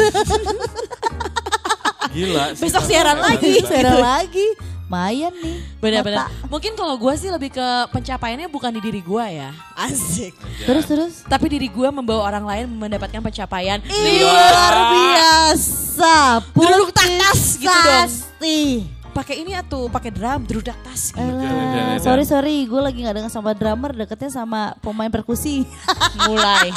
Gila. 2.11 2.59
Besok 2.59 2.85
siaran 2.91 3.23
lagi. 3.23 3.63
Sekarang 3.63 4.03
lagi. 4.03 4.47
Mayan 4.87 5.35
nih. 5.35 5.59
benar-benar. 5.83 6.31
Mungkin 6.47 6.79
kalau 6.79 6.95
gue 6.95 7.15
sih 7.19 7.27
lebih 7.27 7.51
ke 7.51 7.69
pencapaiannya 7.91 8.47
bukan 8.47 8.71
di 8.71 8.81
diri 8.81 9.03
gue 9.03 9.25
ya. 9.35 9.51
Asik. 9.87 10.33
Terus 10.63 10.85
terus. 10.87 11.15
Tapi 11.27 11.47
diri 11.51 11.67
gue 11.67 11.89
membawa 11.91 12.31
orang 12.31 12.45
lain 12.47 12.65
mendapatkan 12.71 13.19
pencapaian. 13.19 13.83
Luar 13.83 14.75
biasa. 14.95 16.41
Duduk 16.55 16.95
takas 16.95 17.59
gitu 17.59 17.67
dong. 17.71 18.07
Sasti. 18.07 18.96
Pakai 19.17 19.41
ini 19.41 19.57
atuh, 19.57 19.89
pakai 19.89 20.13
drum, 20.13 20.45
drudak 20.45 20.77
tas 20.85 21.09
gitu. 21.09 21.25
Alah, 21.25 21.41
jangan. 21.73 21.99
sorry 22.05 22.25
sorry, 22.29 22.57
gue 22.69 22.77
lagi 22.85 23.01
nggak 23.01 23.17
dengan 23.17 23.33
sama 23.33 23.57
drummer, 23.57 23.97
deketnya 23.97 24.29
sama 24.29 24.77
pemain 24.85 25.09
perkusi. 25.09 25.65
Mulai. 26.29 26.69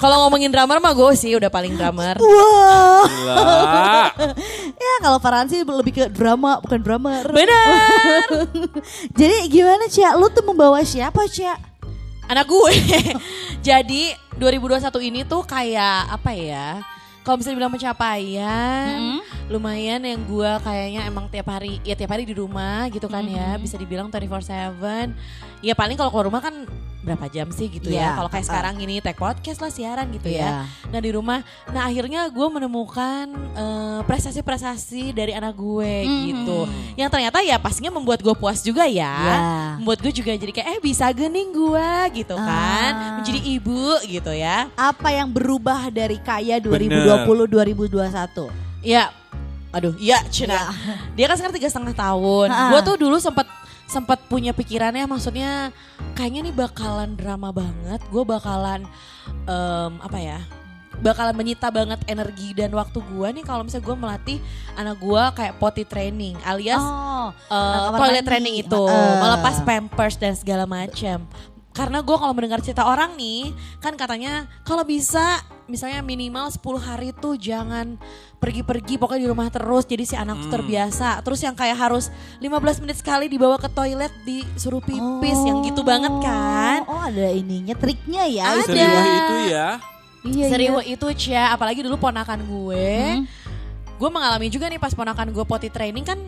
Kalau 0.00 0.24
ngomongin 0.24 0.48
drummer 0.48 0.80
mah 0.80 0.96
gue 0.96 1.12
sih 1.12 1.36
udah 1.36 1.52
paling 1.52 1.76
drummer. 1.76 2.16
Wah, 2.16 3.04
Gila. 3.04 3.36
ya 4.88 4.94
kalau 5.04 5.20
Farhan 5.20 5.44
sih 5.52 5.60
lebih 5.60 5.92
ke 5.92 6.04
drama 6.08 6.56
bukan 6.64 6.80
drummer. 6.80 7.28
Bener. 7.28 8.24
Jadi 9.20 9.36
gimana 9.52 9.92
Cia? 9.92 10.16
Lu 10.16 10.32
tuh 10.32 10.40
membawa 10.40 10.80
siapa 10.88 11.20
Cia? 11.28 11.52
Anak 12.32 12.48
gue. 12.48 12.72
Jadi 13.60 14.16
2021 14.40 14.88
ini 15.04 15.20
tuh 15.28 15.44
kayak 15.44 16.16
apa 16.16 16.32
ya? 16.32 16.95
Kalau 17.26 17.42
bisa 17.42 17.50
dibilang 17.50 17.74
pencapaian, 17.74 19.18
lumayan 19.50 19.98
yang 19.98 20.22
gue 20.30 20.52
kayaknya 20.62 21.10
emang 21.10 21.26
tiap 21.26 21.50
hari, 21.50 21.82
ya 21.82 21.98
tiap 21.98 22.14
hari 22.14 22.22
di 22.22 22.38
rumah 22.38 22.86
gitu 22.86 23.10
kan 23.10 23.26
ya, 23.26 23.58
bisa 23.58 23.74
dibilang 23.74 24.06
24/7. 24.14 25.10
Ya 25.58 25.74
paling 25.74 25.98
kalau 25.98 26.14
keluar 26.14 26.30
rumah 26.30 26.38
kan 26.38 26.54
berapa 27.06 27.30
jam 27.30 27.46
sih 27.54 27.70
gitu 27.70 27.86
Iya, 27.86 28.02
ya. 28.02 28.08
Kalau 28.18 28.26
kayak 28.26 28.46
sekarang 28.50 28.74
ini 28.82 28.98
tag 28.98 29.14
podcast 29.14 29.62
lah 29.62 29.70
siaran 29.70 30.10
gitu 30.10 30.26
ya. 30.26 30.66
Iya. 30.66 30.90
Nah 30.90 30.98
di 30.98 31.10
rumah, 31.14 31.38
nah 31.70 31.86
akhirnya 31.86 32.26
gue 32.26 32.48
menemukan 32.50 33.30
eh, 33.54 34.00
prestasi-prestasi 34.02 35.14
dari 35.14 35.30
anak 35.30 35.54
gue 35.54 35.94
gitu. 36.34 36.66
Yang 36.98 37.10
ternyata 37.14 37.38
ya 37.46 37.62
pastinya 37.62 37.94
membuat 37.94 38.26
gue 38.26 38.34
puas 38.34 38.58
juga 38.58 38.90
ya. 38.90 39.14
Ya. 39.14 39.38
Membuat 39.78 40.02
gue 40.02 40.10
juga 40.10 40.34
jadi 40.34 40.50
kayak 40.50 40.68
eh 40.76 40.80
bisa 40.82 41.06
gening 41.14 41.54
gue 41.54 41.88
gitu 42.18 42.34
kan. 42.34 42.90
Ah. 42.90 43.14
Menjadi 43.22 43.40
ibu 43.54 44.02
gitu 44.02 44.32
ya. 44.34 44.66
Apa 44.74 45.14
yang 45.14 45.30
berubah 45.30 45.94
dari 45.94 46.18
kaya 46.18 46.58
Bener. 46.58 47.06
2020-2021? 47.30 48.50
Ya, 48.82 49.14
aduh 49.70 49.94
iya 49.98 50.22
Cina. 50.30 50.74
Dia 51.14 51.30
kan 51.30 51.38
sekarang 51.38 51.54
tiga 51.54 51.70
setengah 51.70 51.94
tahun. 51.94 52.48
Gue 52.50 52.80
tuh 52.82 52.96
dulu 52.98 53.16
sempat 53.22 53.46
sempat 53.86 54.18
punya 54.26 54.50
pikirannya 54.50 55.06
maksudnya 55.06 55.70
kayaknya 56.12 56.50
nih 56.50 56.54
bakalan 56.54 57.14
drama 57.14 57.50
banget. 57.50 58.02
Gue 58.10 58.22
bakalan 58.22 58.84
em, 59.46 59.92
apa 60.02 60.18
ya? 60.18 60.40
bakalan 60.96 61.36
menyita 61.36 61.68
banget 61.68 62.00
energi 62.08 62.56
dan 62.56 62.72
waktu 62.72 63.04
gue 63.04 63.28
nih 63.36 63.44
kalau 63.44 63.68
misalnya 63.68 63.84
gue 63.84 63.96
melatih 64.00 64.38
anak 64.80 64.96
gue 64.96 65.22
kayak 65.36 65.54
potty 65.60 65.84
training 65.84 66.40
alias 66.40 66.80
Oh, 66.80 67.28
uh, 67.52 67.92
toilet 68.00 68.24
mandi. 68.24 68.28
training 68.32 68.54
itu 68.64 68.80
Heeh. 68.88 69.20
melepas 69.20 69.60
pampers 69.60 70.16
dan 70.16 70.32
segala 70.32 70.64
macam. 70.64 71.28
Karena 71.76 72.00
gue 72.00 72.16
kalau 72.16 72.32
mendengar 72.32 72.64
cerita 72.64 72.88
orang 72.88 73.12
nih, 73.20 73.52
kan 73.84 73.92
katanya 73.92 74.48
kalau 74.64 74.88
bisa 74.88 75.44
misalnya 75.68 76.00
minimal 76.00 76.48
10 76.48 76.64
hari 76.80 77.12
tuh 77.12 77.36
jangan 77.36 78.00
pergi-pergi 78.36 79.00
pokoknya 79.00 79.22
di 79.24 79.30
rumah 79.32 79.48
terus 79.48 79.88
jadi 79.88 80.04
si 80.04 80.14
anak 80.14 80.46
tuh 80.46 80.50
terbiasa. 80.60 81.20
Terus 81.24 81.40
yang 81.40 81.56
kayak 81.56 81.76
harus 81.76 82.12
15 82.38 82.82
menit 82.84 82.96
sekali 83.00 83.26
dibawa 83.26 83.56
ke 83.56 83.68
toilet 83.72 84.12
disuruh 84.22 84.84
pipis 84.84 85.38
yang 85.44 85.64
gitu 85.64 85.80
banget 85.80 86.12
kan. 86.20 86.84
Oh, 86.84 87.00
ada 87.00 87.32
ininya, 87.32 87.72
triknya 87.74 88.28
ya. 88.28 88.44
Ada. 88.60 88.62
Itu 88.62 89.36
ya. 89.48 89.68
Iya, 90.26 90.46
iya. 90.50 90.82
itu 90.82 91.06
Cia, 91.14 91.54
apalagi 91.54 91.86
dulu 91.86 91.96
ponakan 91.96 92.42
gue. 92.44 93.22
Gue 93.96 94.10
mengalami 94.12 94.52
juga 94.52 94.68
nih 94.68 94.76
pas 94.76 94.92
ponakan 94.92 95.32
gue 95.32 95.44
potty 95.46 95.72
training 95.72 96.04
kan 96.04 96.18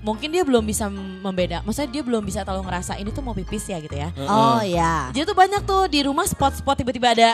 mungkin 0.00 0.32
dia 0.32 0.42
belum 0.42 0.64
bisa 0.64 0.88
membeda. 0.90 1.60
Maksudnya 1.62 1.90
dia 1.92 2.02
belum 2.02 2.24
bisa 2.24 2.42
terlalu 2.42 2.66
ngerasa 2.66 2.96
ini 2.98 3.12
tuh 3.12 3.22
mau 3.22 3.36
pipis 3.36 3.68
ya 3.68 3.78
gitu 3.78 3.94
ya. 3.94 4.08
Oh 4.26 4.64
ya. 4.64 5.12
Jadi 5.12 5.24
tuh 5.28 5.36
banyak 5.36 5.62
tuh 5.62 5.86
di 5.86 6.00
rumah 6.02 6.26
spot-spot 6.26 6.80
tiba-tiba 6.80 7.12
ada 7.12 7.30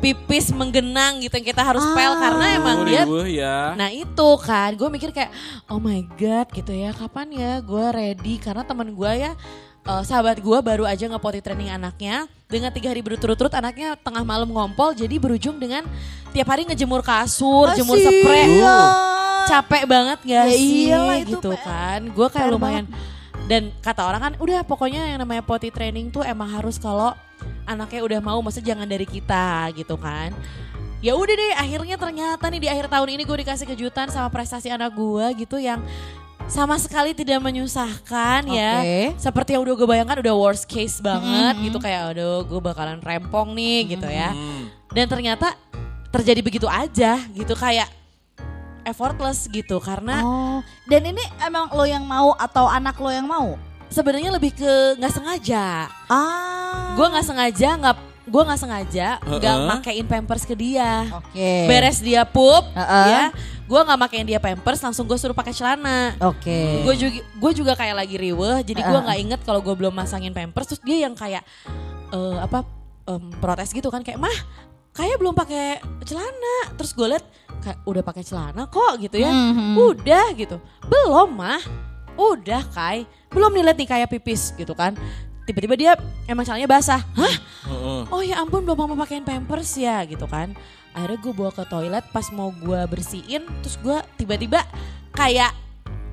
pipis 0.00 0.52
menggenang 0.52 1.20
gitu 1.20 1.34
yang 1.34 1.46
kita 1.46 1.62
harus 1.64 1.84
pel 1.92 2.14
Ah. 2.14 2.20
karena 2.20 2.44
emang 2.56 2.78
dia 2.84 3.02
ya. 3.26 3.56
Nah 3.76 3.88
itu 3.88 4.28
kan 4.40 4.72
gue 4.72 4.88
mikir 4.88 5.10
kayak 5.10 5.32
oh 5.66 5.76
my 5.76 6.00
god 6.16 6.48
gitu 6.52 6.72
ya. 6.72 6.92
Kapan 6.92 7.28
ya 7.32 7.52
gue 7.60 7.84
ready? 7.90 8.36
Karena 8.36 8.64
teman 8.64 8.92
gue 8.92 9.12
ya 9.12 9.32
eh, 9.80 10.02
sahabat 10.04 10.40
gue 10.40 10.58
baru 10.60 10.84
aja 10.84 11.04
nge-potty 11.04 11.40
training 11.40 11.68
anaknya. 11.68 12.24
Dengan 12.46 12.74
tiga 12.74 12.90
hari 12.90 12.98
berturut-turut 13.00 13.52
anaknya 13.52 13.94
tengah 13.94 14.26
malam 14.26 14.50
ngompol 14.50 14.90
jadi 14.92 15.16
berujung 15.16 15.56
dengan 15.56 15.86
tiap 16.34 16.50
hari 16.50 16.66
ngejemur 16.66 17.00
kasur, 17.00 17.70
jemur 17.78 17.94
spray 17.94 18.58
capek 19.46 19.82
banget 19.86 20.18
gak 20.22 20.46
Ya 20.46 20.54
sih 20.54 20.90
iyalah, 20.90 21.16
itu 21.22 21.38
gitu 21.38 21.50
PR. 21.54 21.62
kan. 21.64 22.00
Gue 22.10 22.26
kayak 22.28 22.48
lumayan 22.50 22.84
dan 23.46 23.74
kata 23.82 24.06
orang 24.06 24.20
kan 24.22 24.32
udah 24.38 24.62
pokoknya 24.62 25.10
yang 25.10 25.18
namanya 25.18 25.42
potty 25.42 25.74
training 25.74 26.10
tuh 26.10 26.22
emang 26.22 26.46
harus 26.46 26.78
kalau 26.78 27.14
anaknya 27.64 28.00
udah 28.02 28.20
mau 28.20 28.38
maksudnya 28.40 28.74
jangan 28.74 28.86
dari 28.86 29.04
kita 29.04 29.70
gitu 29.74 29.94
kan 29.94 30.32
ya 31.00 31.16
udah 31.16 31.32
deh 31.32 31.52
akhirnya 31.56 31.96
ternyata 31.96 32.44
nih 32.46 32.60
di 32.60 32.68
akhir 32.68 32.86
tahun 32.88 33.08
ini 33.16 33.22
gue 33.24 33.36
dikasih 33.40 33.66
kejutan 33.66 34.08
sama 34.08 34.28
prestasi 34.28 34.68
anak 34.68 34.92
gue 34.92 35.44
gitu 35.44 35.56
yang 35.56 35.80
sama 36.44 36.74
sekali 36.76 37.14
tidak 37.14 37.38
menyusahkan 37.40 38.42
ya 38.44 38.82
Oke. 38.82 39.00
seperti 39.16 39.54
yang 39.54 39.62
udah 39.62 39.74
gue 39.76 39.86
bayangkan 39.86 40.18
udah 40.18 40.34
worst 40.34 40.66
case 40.66 40.98
banget 40.98 41.56
gitu 41.62 41.78
kayak 41.78 42.12
aduh 42.12 42.42
gue 42.42 42.60
bakalan 42.60 42.98
rempong 42.98 43.54
nih 43.54 43.96
gitu 43.96 44.04
ya 44.04 44.34
Hmm. 44.34 44.66
dan 44.90 45.06
ternyata 45.06 45.54
terjadi 46.10 46.42
begitu 46.42 46.66
aja 46.66 47.22
gitu 47.30 47.54
kayak 47.54 47.86
effortless 48.82 49.46
gitu 49.46 49.78
karena 49.78 50.24
Oh, 50.24 50.58
dan 50.88 51.06
ini 51.06 51.22
emang 51.38 51.70
lo 51.70 51.84
yang 51.84 52.02
mau 52.02 52.34
atau 52.34 52.66
anak 52.66 52.98
lo 52.98 53.08
yang 53.08 53.28
mau? 53.28 53.54
Sebenarnya 53.90 54.30
lebih 54.30 54.54
ke 54.54 54.72
nggak 54.96 55.12
sengaja 55.12 55.90
Ah. 56.06 56.94
gue 56.94 57.06
nggak 57.06 57.26
sengaja 57.26 57.68
nggak 57.76 57.96
gue 58.22 58.42
nggak 58.42 58.60
sengaja 58.60 59.08
nggak 59.20 59.42
Heeh. 59.52 59.68
makein 59.68 60.06
pampers 60.06 60.44
ke 60.44 60.54
dia 60.54 61.10
Oke. 61.12 61.66
beres 61.66 61.98
dia 61.98 62.22
pup 62.22 62.62
Heeh. 62.70 63.06
ya 63.08 63.24
gue 63.66 63.80
nggak 63.80 63.98
makein 64.00 64.22
dia 64.24 64.38
pampers 64.38 64.78
langsung 64.78 65.04
gue 65.04 65.14
suruh 65.14 65.34
pakai 65.34 65.50
celana 65.50 66.14
Oke. 66.20 66.82
gue 66.82 66.94
juga 66.96 67.18
gue 67.18 67.52
juga 67.52 67.72
kayak 67.74 67.96
lagi 67.96 68.16
riweh 68.16 68.62
jadi 68.62 68.80
gue 68.80 68.98
nggak 69.00 69.18
inget 69.20 69.40
kalau 69.42 69.58
gue 69.58 69.74
belum 69.74 69.90
masangin 69.90 70.30
pampers 70.30 70.70
terus 70.70 70.80
dia 70.80 71.02
yang 71.02 71.14
kayak 71.14 71.42
eh, 72.08 72.38
apa 72.38 72.62
em, 73.04 73.30
protes 73.36 73.70
gitu 73.70 73.90
kan 73.90 74.00
kayak 74.00 74.18
mah 74.18 74.36
kayak 74.92 75.16
belum 75.16 75.34
pakai 75.34 75.78
celana 76.02 76.74
terus 76.74 76.90
gue 76.92 77.06
liat 77.08 77.24
kayak 77.60 77.78
udah 77.84 78.02
pakai 78.02 78.22
celana 78.22 78.66
kok 78.66 78.98
gitu 78.98 79.18
ya 79.18 79.30
Mhm. 79.30 79.74
udah 79.76 80.26
gitu 80.34 80.58
belum 80.84 81.30
mah 81.32 81.62
udah 82.16 82.62
kai. 82.72 83.04
Belum 83.30 83.50
nih 83.50 83.62
liat 83.66 83.76
nih 83.78 83.88
kayak 83.88 84.08
pipis 84.10 84.54
gitu 84.54 84.74
kan. 84.74 84.94
Tiba-tiba 85.44 85.74
dia 85.74 85.92
emang 86.26 86.46
celananya 86.46 86.70
basah. 86.70 87.00
Hah? 87.14 87.34
Heeh. 87.70 88.00
oh 88.08 88.22
ya 88.24 88.40
ampun 88.40 88.62
belum 88.62 88.86
mama 88.86 89.04
pakein 89.04 89.22
pampers 89.26 89.74
ya 89.76 90.02
gitu 90.06 90.26
kan. 90.26 90.54
Akhirnya 90.90 91.18
gue 91.22 91.32
bawa 91.34 91.50
ke 91.54 91.62
toilet 91.66 92.04
pas 92.10 92.26
mau 92.34 92.50
gue 92.50 92.80
bersihin 92.90 93.46
terus 93.62 93.78
gue 93.78 93.98
tiba-tiba 94.18 94.62
kayak 95.14 95.54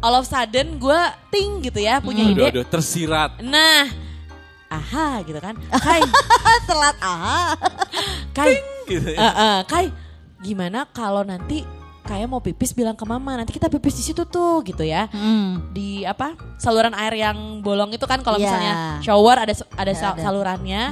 all 0.01 0.13
of 0.13 0.29
sudden 0.29 0.77
gue 0.77 0.99
ting 1.33 1.61
gitu 1.65 1.81
ya 1.81 1.97
punya 1.97 2.25
Aduh, 2.29 2.33
ide. 2.33 2.45
Aduh, 2.53 2.65
tersirat. 2.69 3.41
nah 3.41 3.89
aha 4.67 5.23
gitu 5.23 5.39
kan. 5.39 5.55
Kai. 5.79 6.01
Telat 6.67 6.97
ah. 7.01 7.55
kai. 8.35 8.59
Gitu 8.85 9.15
ya. 9.15 9.19
eh, 9.19 9.33
eh, 9.33 9.57
kai. 9.65 9.85
Gimana 10.43 10.85
kalau 10.91 11.25
nanti 11.25 11.65
kayak 12.07 12.25
mau 12.25 12.39
pipis 12.39 12.71
bilang 12.71 12.95
ke 12.95 13.03
mama 13.03 13.35
nanti 13.35 13.51
kita 13.51 13.67
pipis 13.67 13.93
di 13.93 14.03
situ 14.05 14.23
tuh 14.23 14.63
gitu 14.63 14.81
ya 14.81 15.05
Hmm. 15.07 15.69
di 15.69 16.01
apa 16.01 16.31
saluran 16.55 16.95
air 16.95 17.13
yang 17.19 17.59
bolong 17.59 17.91
itu 17.91 18.03
kan 18.03 18.19
kalau 18.19 18.39
Iya. 18.39 18.47
misalnya 18.47 18.73
shower 19.01 19.37
ada 19.37 19.53
ada, 19.75 19.91
sal- 19.93 20.15
ada. 20.15 20.23
salurannya 20.23 20.83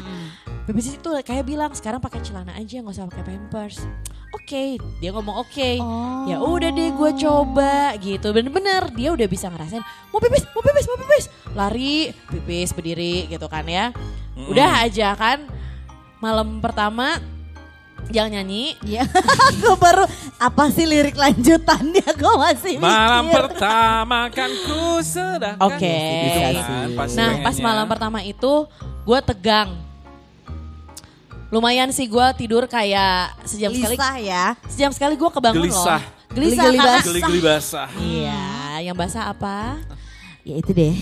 Pipis 0.66 0.98
itu 0.98 1.10
kayak 1.22 1.46
bilang 1.46 1.70
sekarang 1.72 2.02
pakai 2.02 2.26
celana 2.26 2.58
aja 2.58 2.82
nggak 2.82 2.90
usah 2.90 3.06
pakai 3.06 3.22
pampers. 3.24 3.86
Oke, 4.34 4.82
dia 4.98 5.14
ngomong 5.14 5.38
oke. 5.38 5.70
Oh. 5.78 6.26
Ya 6.26 6.42
udah 6.42 6.74
deh 6.74 6.90
gue 6.90 7.12
coba 7.22 7.94
gitu. 8.02 8.34
Bener-bener 8.34 8.90
dia 8.90 9.14
udah 9.14 9.30
bisa 9.30 9.46
ngerasain 9.46 9.86
mau 10.10 10.18
pipis, 10.18 10.42
mau 10.50 10.66
pipis, 10.66 10.90
mau 10.90 10.98
pipis. 10.98 11.26
Lari, 11.54 12.10
pipis, 12.28 12.74
berdiri 12.74 13.30
gitu 13.30 13.46
kan 13.46 13.62
ya. 13.64 13.94
Udah 14.50 14.82
aja 14.82 15.14
kan. 15.14 15.46
Malam 16.18 16.58
pertama 16.58 17.22
jangan 18.12 18.32
nyanyi. 18.42 18.76
Iya. 18.84 19.04
Aku 19.56 19.78
baru 19.78 20.06
apa 20.38 20.64
sih 20.70 20.86
lirik 20.86 21.16
lanjutannya? 21.16 22.06
Gue 22.22 22.34
masih 22.38 22.76
Malam 22.78 23.30
mikir. 23.30 23.38
pertama 23.40 24.20
kan 24.30 24.52
ku 24.66 25.00
sedang 25.02 25.58
Oke. 25.62 25.98
Gitu 26.26 26.40
kan, 26.40 26.88
pasti 26.98 27.18
Nah 27.18 27.32
pas 27.42 27.56
malam 27.60 27.86
pertama 27.88 28.20
itu 28.22 28.68
gue 29.06 29.20
tegang. 29.22 29.70
Lumayan 31.54 31.94
sih 31.94 32.10
gue 32.10 32.28
tidur 32.36 32.66
kayak 32.66 33.38
sejam 33.46 33.72
sekali. 33.72 33.96
Gelisah 33.96 34.16
ya. 34.20 34.46
Sejam 34.68 34.92
sekali 34.92 35.14
gue 35.16 35.30
kebangun 35.30 35.70
Gelisah. 35.70 36.02
loh. 36.02 36.34
Gelisah 36.36 36.64
Geli-geli 36.68 36.78
karena 36.78 36.92
basah. 36.92 37.06
Geli-geli 37.06 37.40
basah. 37.40 37.90
Iya, 38.02 38.44
yang 38.82 38.96
basah 38.98 39.24
apa? 39.32 39.58
Ya 40.44 40.56
itu 40.60 40.72
deh. 40.76 40.96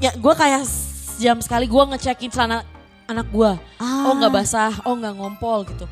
Ya 0.00 0.10
gue 0.16 0.34
kayak 0.34 0.64
sejam 0.64 1.36
sekali 1.44 1.68
gue 1.68 1.82
ngecekin 1.92 2.30
celana 2.32 2.64
anak 3.04 3.28
gue. 3.28 3.52
Ah. 3.76 4.08
Oh 4.08 4.16
nggak 4.16 4.32
basah, 4.32 4.72
oh 4.88 4.94
nggak 4.96 5.12
ngompol 5.18 5.66
gitu. 5.68 5.84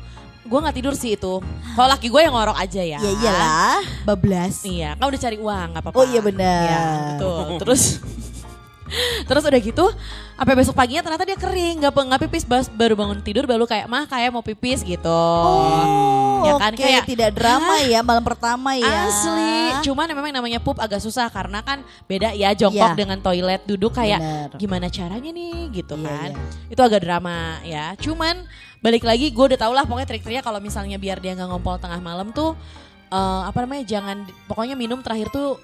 Gue 0.51 0.59
nggak 0.59 0.75
tidur 0.75 0.93
sih 0.99 1.15
itu. 1.15 1.39
Kalau 1.71 1.87
laki 1.87 2.11
gue 2.11 2.19
yang 2.19 2.35
ngorok 2.35 2.59
aja 2.59 2.83
ya. 2.83 2.99
Ya 2.99 3.11
iyalah, 3.23 3.79
bablas. 4.03 4.67
Iya, 4.67 4.99
kan 4.99 5.07
udah 5.07 5.21
cari 5.23 5.37
uang 5.39 5.67
nggak 5.71 5.83
apa-apa. 5.87 5.95
Oh 5.95 6.03
iya 6.03 6.19
benar. 6.19 6.63
Iya, 6.67 6.83
betul. 7.15 7.47
Terus 7.63 7.83
Terus 9.27 9.43
udah 9.47 9.61
gitu, 9.63 9.85
sampai 10.41 10.57
besok 10.57 10.73
paginya 10.73 11.05
ternyata 11.05 11.21
dia 11.21 11.37
kering, 11.37 11.85
nggak 11.85 11.93
nggak 11.93 12.21
pipis, 12.25 12.49
bas, 12.49 12.65
baru 12.65 12.97
bangun 12.97 13.21
tidur 13.21 13.45
baru 13.45 13.69
kayak 13.69 13.85
mah 13.85 14.09
kayak 14.09 14.33
mau 14.33 14.41
pipis 14.41 14.81
gitu. 14.81 15.05
Oh, 15.05 16.41
Ya 16.41 16.57
kan, 16.57 16.73
oke, 16.73 16.81
kayak, 16.81 17.05
tidak 17.05 17.37
drama 17.37 17.77
ya 17.85 18.01
malam 18.01 18.25
pertama 18.25 18.73
ya. 18.73 19.05
Asli, 19.05 19.85
cuman 19.85 20.09
memang 20.09 20.33
namanya 20.33 20.57
pup 20.57 20.81
agak 20.81 20.97
susah 20.97 21.29
karena 21.29 21.61
kan 21.61 21.85
beda 22.09 22.33
ya 22.33 22.57
jongkok 22.57 22.89
Iya. 22.89 22.97
dengan 22.97 23.21
toilet 23.21 23.61
duduk 23.69 23.93
kayak 23.93 24.17
Bener. 24.17 24.49
gimana 24.57 24.89
caranya 24.89 25.29
nih 25.29 25.69
gitu 25.77 25.93
Iya, 26.01 26.09
kan. 26.09 26.29
iya. 26.33 26.73
Itu 26.73 26.81
agak 26.81 27.05
drama 27.05 27.61
ya. 27.61 27.93
Cuman 28.01 28.41
balik 28.81 29.05
lagi 29.05 29.29
gue 29.29 29.45
udah 29.45 29.61
tau 29.61 29.77
lah 29.77 29.85
pokoknya 29.85 30.09
trik-triknya 30.09 30.41
kalau 30.41 30.57
misalnya 30.57 30.97
biar 30.97 31.21
dia 31.21 31.37
nggak 31.37 31.53
ngompol 31.53 31.77
tengah 31.77 32.01
malam 32.01 32.33
tuh 32.33 32.57
eh, 33.13 33.41
apa 33.45 33.61
namanya 33.61 33.85
jangan 33.85 34.25
pokoknya 34.49 34.73
minum 34.73 35.05
terakhir 35.05 35.29
tuh 35.29 35.61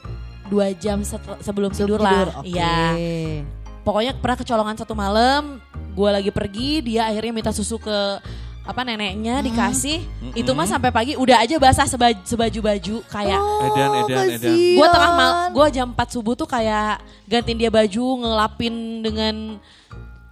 dua 0.47 0.71
jam 0.77 1.03
sebelum, 1.43 1.75
tidur, 1.75 1.99
lah. 1.99 2.39
Oke. 2.39 2.55
Iya. 2.55 3.43
Pokoknya 3.87 4.11
pernah 4.19 4.35
kecolongan 4.35 4.75
satu 4.75 4.91
malam, 4.99 5.63
gue 5.95 6.09
lagi 6.11 6.27
pergi, 6.27 6.83
dia 6.83 7.07
akhirnya 7.07 7.31
minta 7.31 7.55
susu 7.55 7.79
ke 7.79 8.19
apa 8.67 8.83
neneknya 8.83 9.39
dikasih. 9.39 10.03
Itu 10.35 10.51
mah 10.51 10.67
sampai 10.67 10.91
pagi 10.91 11.15
udah 11.15 11.39
aja 11.39 11.55
basah 11.55 11.87
sebaju, 11.87 12.19
sebaju 12.27 12.59
baju 12.67 12.95
kayak 13.07 13.39
Edan, 13.39 13.91
edan, 14.03 14.07
edan. 14.11 14.27
kasihan. 14.43 14.75
gue 14.75 14.87
tengah 14.91 15.11
mal, 15.15 15.31
gue 15.55 15.65
jam 15.71 15.87
4 15.95 16.03
subuh 16.19 16.35
tuh 16.35 16.43
kayak 16.43 16.99
gantiin 17.31 17.55
dia 17.55 17.71
baju, 17.71 18.27
ngelapin 18.27 18.75
dengan 18.99 19.55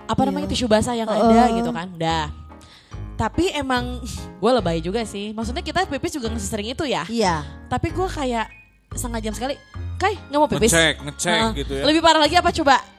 apa 0.03 0.21
namanya 0.27 0.51
tisu 0.51 0.67
basah 0.67 0.91
yang 0.91 1.07
ada 1.07 1.47
gitu 1.55 1.71
kan. 1.71 1.87
Udah. 1.95 2.27
Tapi 3.15 3.55
emang 3.55 4.03
gue 4.43 4.51
lebay 4.51 4.83
juga 4.83 4.99
sih. 5.07 5.31
Maksudnya 5.31 5.63
kita 5.63 5.87
pipis 5.87 6.11
juga 6.11 6.27
nggak 6.27 6.43
sesering 6.43 6.75
itu 6.75 6.83
ya. 6.83 7.07
Iya. 7.07 7.47
Tapi 7.71 7.87
gue 7.95 8.07
kayak 8.11 8.51
setengah 8.91 9.23
jam 9.23 9.31
sekali, 9.31 9.55
Kai 9.95 10.19
nggak 10.27 10.39
mau 10.43 10.49
pipis. 10.51 10.75
Ngecek, 10.75 10.95
ngecek 11.07 11.31
Heeh. 11.31 11.51
gitu 11.63 11.73
ya. 11.79 11.83
Lebih 11.87 12.01
parah 12.03 12.19
lagi 12.19 12.35
apa 12.35 12.51
coba? 12.51 12.94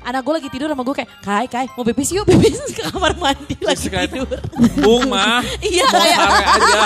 Anak 0.00 0.22
gue 0.22 0.34
lagi 0.34 0.48
tidur 0.48 0.66
sama 0.66 0.80
gue 0.80 0.96
kayak, 0.96 1.10
Kai, 1.20 1.46
Kai 1.46 1.66
mau 1.70 1.82
pipis 1.82 2.08
yuk, 2.10 2.24
pipis 2.24 2.56
ke 2.76 2.86
kamar 2.86 3.12
mandi 3.14 3.56
lagi 3.60 3.86
Kayak, 3.86 4.08
tidur. 4.08 4.38
Bung 4.78 5.06
mah, 5.06 5.42
Iya 5.64 5.84
kayak 5.86 6.18
aja. 6.18 6.80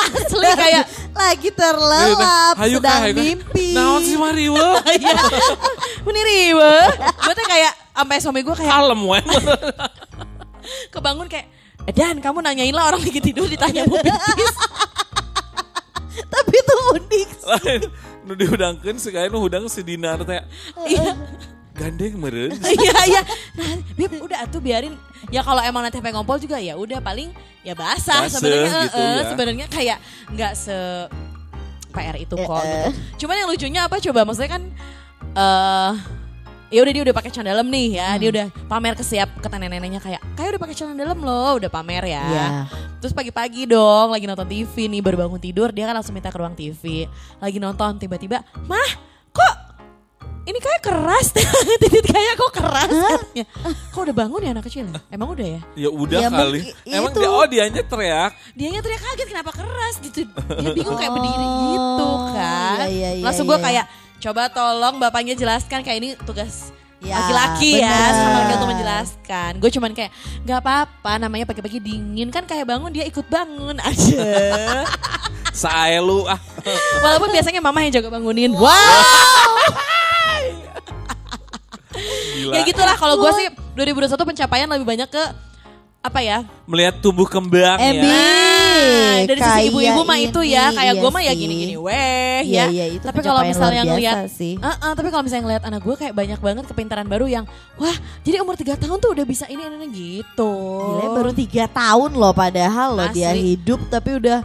asli 0.20 0.50
kayak 0.52 0.84
Lagi 1.10 1.50
terlelap, 1.50 2.54
Hayu 2.56 2.78
sedang 2.78 2.92
Kak, 2.92 3.02
hayu 3.02 3.14
Kak. 3.14 3.24
mimpi. 3.24 3.66
Naon 3.72 4.02
sih 4.02 4.16
Mario? 4.16 4.54
Iya. 4.84 5.16
Ini 6.02 6.20
riwe. 6.22 6.74
Gue 7.20 7.34
tuh 7.34 7.46
kayak 7.46 7.72
sampai 7.92 8.16
suami 8.18 8.40
gue 8.40 8.54
kayak 8.54 8.70
Kalem 8.70 9.00
we. 9.02 9.20
kebangun 10.88 11.26
kayak 11.26 11.46
Dan 11.90 12.20
kamu 12.20 12.38
nanyain 12.40 12.70
lah 12.70 12.86
orang 12.86 13.00
lagi 13.00 13.18
tidur 13.18 13.48
ditanya 13.48 13.82
mau 13.84 13.98
pipis. 13.98 14.54
Tapi 16.22 16.54
itu 16.54 16.74
unik. 16.94 17.28
Lain 17.42 17.82
nu 18.20 18.36
dihudangkeun 18.36 18.94
sekali 18.94 19.26
nu 19.26 19.40
hudang 19.40 19.64
si 19.66 19.80
Dinar 19.80 20.22
teh 20.22 20.38
Iya. 20.86 21.16
Gandeng 21.80 22.14
meureun. 22.20 22.52
Iya 22.76 22.96
iya. 23.08 23.20
Nah, 23.56 23.68
Bib 23.96 24.12
udah 24.20 24.44
tuh 24.46 24.60
biarin. 24.60 24.92
Ya 25.32 25.40
kalau 25.40 25.64
emang 25.64 25.80
nanti 25.80 25.96
pengen 25.98 26.20
ngompol 26.20 26.36
juga 26.36 26.60
ya 26.60 26.76
udah 26.76 27.00
paling 27.00 27.32
ya 27.64 27.72
basah 27.72 28.28
sebenarnya 28.28 28.88
gitu 28.88 28.96
eh, 29.00 29.08
ya. 29.16 29.24
sebenarnya 29.32 29.66
kayak 29.68 29.98
nggak 30.32 30.52
se 30.54 30.76
PR 31.90 32.16
itu 32.16 32.34
kok 32.36 32.60
Eh, 32.60 32.60
eh. 32.60 32.68
gitu. 32.68 32.90
Cuman 33.24 33.34
yang 33.36 33.48
lucunya 33.48 33.80
apa 33.84 33.96
coba 33.98 34.20
maksudnya 34.22 34.50
kan 34.50 34.62
eh 35.30 35.92
ya 36.70 36.86
udah 36.86 36.92
dia 36.94 37.02
udah 37.02 37.16
pakai 37.16 37.30
celana 37.34 37.48
dalam 37.56 37.66
nih 37.66 37.88
ya. 37.98 38.08
Dia 38.16 38.28
udah 38.30 38.46
pamer 38.68 38.94
ke 38.94 39.02
siap 39.02 39.28
ke 39.40 39.46
nenek-neneknya 39.48 40.00
kayak 40.00 40.20
kayak 40.38 40.48
udah 40.56 40.62
pakai 40.62 40.76
celana 40.76 40.96
dalam 40.96 41.18
loh, 41.18 41.58
udah 41.58 41.70
pamer 41.72 42.04
ya. 42.06 42.24
Iya. 42.24 42.46
Terus 43.00 43.16
pagi-pagi 43.16 43.64
dong 43.64 44.12
lagi 44.12 44.28
nonton 44.28 44.46
TV 44.46 44.86
nih 44.86 45.00
baru 45.00 45.26
bangun 45.26 45.40
tidur 45.40 45.72
dia 45.72 45.88
kan 45.88 45.96
langsung 45.96 46.12
minta 46.14 46.30
ke 46.30 46.38
ruang 46.38 46.54
TV. 46.54 47.08
Lagi 47.40 47.58
nonton 47.58 47.96
tiba-tiba, 47.98 48.44
"Mah, 48.68 48.90
kok 49.32 49.69
ini 50.50 50.58
kayak 50.58 50.82
keras 50.82 51.26
titit 51.80 52.02
kayak 52.04 52.34
kok 52.34 52.52
keras 52.52 52.90
katanya. 52.90 53.44
Kok 53.88 54.00
udah 54.02 54.16
bangun 54.16 54.40
ya 54.42 54.50
anak 54.50 54.64
kecil? 54.66 54.84
ya? 54.84 54.98
Emang 55.08 55.28
udah 55.30 55.46
ya? 55.46 55.60
Ya 55.74 55.88
udah 55.88 56.18
Ya, 56.18 56.28
kali. 56.28 56.60
Emang 56.84 57.10
itu. 57.10 57.18
dia 57.18 57.30
oh 57.30 57.46
dianya 57.46 57.82
teriak. 57.82 58.32
Dianya 58.52 58.80
teriak 58.80 59.00
kaget 59.00 59.28
kenapa 59.28 59.50
keras 59.50 59.94
gitu. 60.00 60.26
Dia 60.26 60.70
bingung 60.72 60.94
kayak 60.94 61.12
berdiri 61.12 61.46
gitu 61.46 62.02
Oh, 62.02 62.18
kan. 62.30 62.76
iya, 62.86 63.14
iya, 63.14 63.22
Langsung 63.22 63.46
iya, 63.46 63.50
gue 63.50 63.58
iya. 63.58 63.64
kayak 63.64 63.84
coba 64.20 64.42
tolong 64.48 64.94
bapaknya 64.98 65.32
jelaskan 65.32 65.80
kayak 65.80 65.98
ini 65.98 66.08
tugas 66.20 66.74
Ya, 67.00 67.16
laki-laki 67.16 67.80
ya 67.80 67.88
bener. 67.88 68.12
sama 68.12 68.30
laki 68.36 68.52
untuk 68.52 68.68
menjelaskan. 68.68 69.50
Gue 69.56 69.70
cuman 69.72 69.90
kayak 69.90 70.12
nggak 70.44 70.58
apa-apa 70.60 71.12
namanya 71.16 71.48
pagi-pagi 71.48 71.80
dingin 71.80 72.28
kan 72.28 72.44
kayak 72.44 72.68
bangun 72.68 72.92
dia 72.92 73.08
ikut 73.08 73.24
bangun 73.24 73.80
aja. 73.88 74.20
Sae 75.50 75.96
lu 75.96 76.28
ah. 76.28 76.36
Walaupun 77.00 77.32
biasanya 77.32 77.58
mama 77.58 77.80
yang 77.80 77.94
jaga 77.94 78.10
bangunin. 78.10 78.52
Wow. 78.60 78.68
Gila. 81.90 82.54
ya 82.54 82.60
gitulah 82.62 82.96
kalau 82.96 83.18
gue 83.18 83.30
sih 83.34 83.46
2021 83.74 84.30
pencapaian 84.34 84.68
lebih 84.70 84.86
banyak 84.86 85.08
ke 85.10 85.24
apa 86.00 86.24
ya? 86.24 86.48
Melihat 86.64 86.96
tumbuh 87.04 87.28
kembang 87.28 87.76
Ebi. 87.76 88.00
ya. 88.00 88.08
Nah, 88.08 89.16
dari 89.28 89.40
sisi 89.44 89.60
ibu-ibu 89.68 90.00
mah 90.00 90.16
itu 90.16 90.40
ya, 90.40 90.72
ini, 90.72 90.76
kayak 90.80 90.94
iya 90.96 91.00
gue 91.04 91.10
mah 91.12 91.22
ya 91.28 91.32
gini-gini 91.36 91.74
weh 91.76 92.40
Iya, 92.40 92.64
ya. 92.64 92.64
iya, 92.72 92.84
itu 92.88 93.04
tapi 93.04 93.20
kalau 93.20 93.44
misalnya 93.44 93.84
ngelihat, 93.84 94.32
sih. 94.32 94.56
Uh-uh, 94.56 94.96
tapi 94.96 95.12
kalau 95.12 95.20
misalnya 95.20 95.44
ngelihat 95.44 95.64
anak 95.68 95.84
gue 95.84 95.96
kayak 96.00 96.14
banyak 96.16 96.40
banget 96.40 96.64
kepintaran 96.72 97.04
baru 97.04 97.28
yang, 97.28 97.44
wah 97.76 97.92
jadi 98.24 98.40
umur 98.40 98.56
3 98.56 98.80
tahun 98.80 98.96
tuh 98.96 99.12
udah 99.12 99.24
bisa 99.28 99.44
ini 99.52 99.60
ini, 99.60 99.76
ini 99.76 99.88
gitu. 99.92 100.52
Gila 100.96 101.06
baru 101.20 101.30
tiga 101.36 101.68
tahun 101.68 102.16
loh 102.16 102.32
padahal 102.32 102.96
loh 102.96 103.08
dia 103.12 103.36
hidup 103.36 103.84
tapi 103.92 104.16
udah 104.16 104.40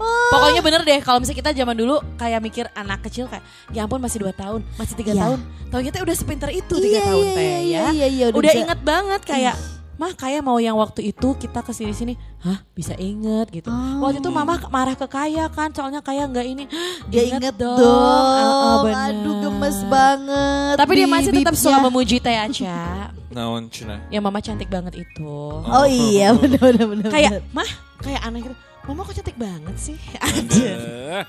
oh, 0.00 0.30
Pokoknya 0.30 0.60
bener 0.60 0.80
deh 0.82 0.98
kalau 0.98 1.20
misalnya 1.20 1.38
kita 1.38 1.50
zaman 1.54 1.76
dulu 1.76 2.00
kayak 2.16 2.40
mikir 2.40 2.64
anak 2.72 3.04
kecil 3.04 3.24
kayak 3.26 3.44
ya 3.70 3.84
ampun 3.84 4.00
masih 4.00 4.18
2 4.20 4.32
tahun, 4.32 4.60
masih 4.74 4.94
tiga 4.96 5.12
Iya. 5.12 5.22
tahun. 5.22 5.38
Taunya 5.68 5.90
teh 5.90 6.00
udah 6.00 6.16
sepinter 6.16 6.50
itu 6.50 6.74
Iya, 6.74 6.98
3 6.98 7.06
tahun 7.06 7.24
iya, 7.24 7.34
teh 7.34 7.44
iya, 7.44 7.52
ya. 7.52 7.60
iya, 7.60 7.82
iya, 7.90 8.06
iya, 8.08 8.24
udah 8.26 8.38
udah 8.38 8.50
bisa- 8.50 8.62
inget 8.64 8.80
banget 8.80 9.22
kayak 9.22 9.56
Mah 10.00 10.16
kayak 10.16 10.40
mau 10.40 10.56
yang 10.56 10.80
waktu 10.80 11.12
itu 11.12 11.36
kita 11.36 11.60
ke 11.60 11.76
sini 11.76 11.92
sini, 11.92 12.14
hah 12.40 12.64
bisa 12.72 12.96
inget 12.96 13.52
gitu. 13.52 13.68
Oh. 13.68 14.00
Waktu 14.00 14.24
itu 14.24 14.32
mama 14.32 14.56
marah 14.72 14.96
ke 14.96 15.04
kaya 15.04 15.44
kan, 15.52 15.76
soalnya 15.76 16.00
kaya 16.00 16.24
nggak 16.24 16.46
ini. 16.48 16.64
dia 17.12 17.28
inget 17.28 17.52
dong. 17.52 17.76
Ah, 17.76 18.40
ah, 18.40 18.76
bener. 18.80 18.96
Aduh 19.12 19.34
gemes 19.44 19.78
banget. 19.84 20.74
Tapi 20.80 20.92
dia 20.96 21.04
masih 21.04 21.30
tetap 21.36 21.52
suka 21.52 21.84
memuji 21.84 22.16
Teh 22.16 22.32
Aca. 22.32 23.12
Naon 23.36 23.68
cina. 23.68 24.00
ya 24.08 24.24
mama 24.24 24.40
cantik 24.40 24.72
banget 24.72 25.04
itu. 25.04 25.36
Oh 25.60 25.84
iya 25.84 26.32
benar 26.32 26.64
benar 26.64 26.86
benar. 26.88 27.10
Kayak 27.12 27.44
mah 27.52 27.68
kayak 28.00 28.20
aneh 28.24 28.40
gitu. 28.40 28.56
Mama 28.90 29.06
kok 29.06 29.14
cantik 29.14 29.38
banget 29.38 29.76
sih. 29.78 29.98
Aja. 30.18 30.66
Eh, 30.66 31.22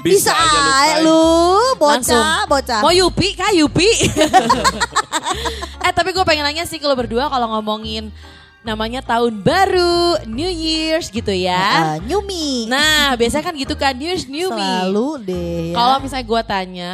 bisa, 0.00 0.32
aja 0.32 0.60
aja 0.78 1.04
lu 1.04 1.20
bocah 1.76 2.00
Langsung. 2.00 2.24
bocah. 2.48 2.80
Mau 2.80 2.94
Yupi 2.94 3.36
kah 3.36 3.52
Yupi? 3.52 3.84
eh 5.84 5.92
tapi 5.92 6.16
gue 6.16 6.24
pengen 6.24 6.48
nanya 6.48 6.64
sih 6.64 6.80
kalau 6.80 6.96
berdua 6.96 7.28
kalau 7.28 7.52
ngomongin 7.52 8.08
namanya 8.62 9.02
tahun 9.02 9.42
baru, 9.42 10.22
New 10.24 10.48
Year's 10.48 11.10
gitu 11.10 11.34
ya. 11.34 11.58
Ah, 11.58 11.96
Nyumi. 12.00 12.70
Nah 12.70 13.12
biasanya 13.18 13.44
kan 13.50 13.54
gitu 13.58 13.74
kan 13.76 13.92
New 13.92 14.08
Year's 14.08 14.30
New 14.30 14.48
Me. 14.54 14.62
Selalu 14.62 15.08
deh. 15.26 15.62
ya. 15.68 15.74
Kalau 15.76 15.96
misalnya 16.00 16.26
gue 16.30 16.42
tanya 16.48 16.90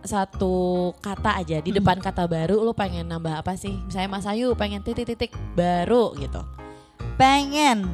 satu 0.00 0.54
kata 1.04 1.44
aja 1.44 1.60
di 1.60 1.76
depan 1.76 2.00
kata 2.00 2.24
baru 2.24 2.64
lu 2.64 2.72
pengen 2.72 3.04
nambah 3.04 3.44
apa 3.44 3.52
sih? 3.58 3.76
Misalnya 3.84 4.08
Mas 4.08 4.24
Ayu 4.24 4.56
pengen 4.56 4.80
titik-titik 4.80 5.36
baru 5.52 6.16
gitu. 6.16 6.40
pengen 7.20 7.84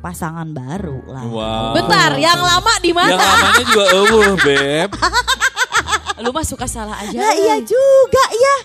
pasangan 0.00 0.48
baru 0.48 1.00
lah. 1.06 1.24
Wow. 1.24 1.72
Bentar, 1.76 2.16
yang 2.16 2.40
lama 2.40 2.72
di 2.80 2.90
Yang 2.90 2.98
mana? 2.98 3.14
lamanya 3.16 3.52
juga 3.60 3.84
eueuh, 3.92 4.34
Beb. 4.38 4.90
Lu 6.20 6.30
mah 6.30 6.44
suka 6.44 6.64
salah 6.64 6.96
aja. 6.98 7.16
Nah, 7.16 7.32
iya 7.32 7.56
juga 7.60 8.24
ya. 8.30 8.56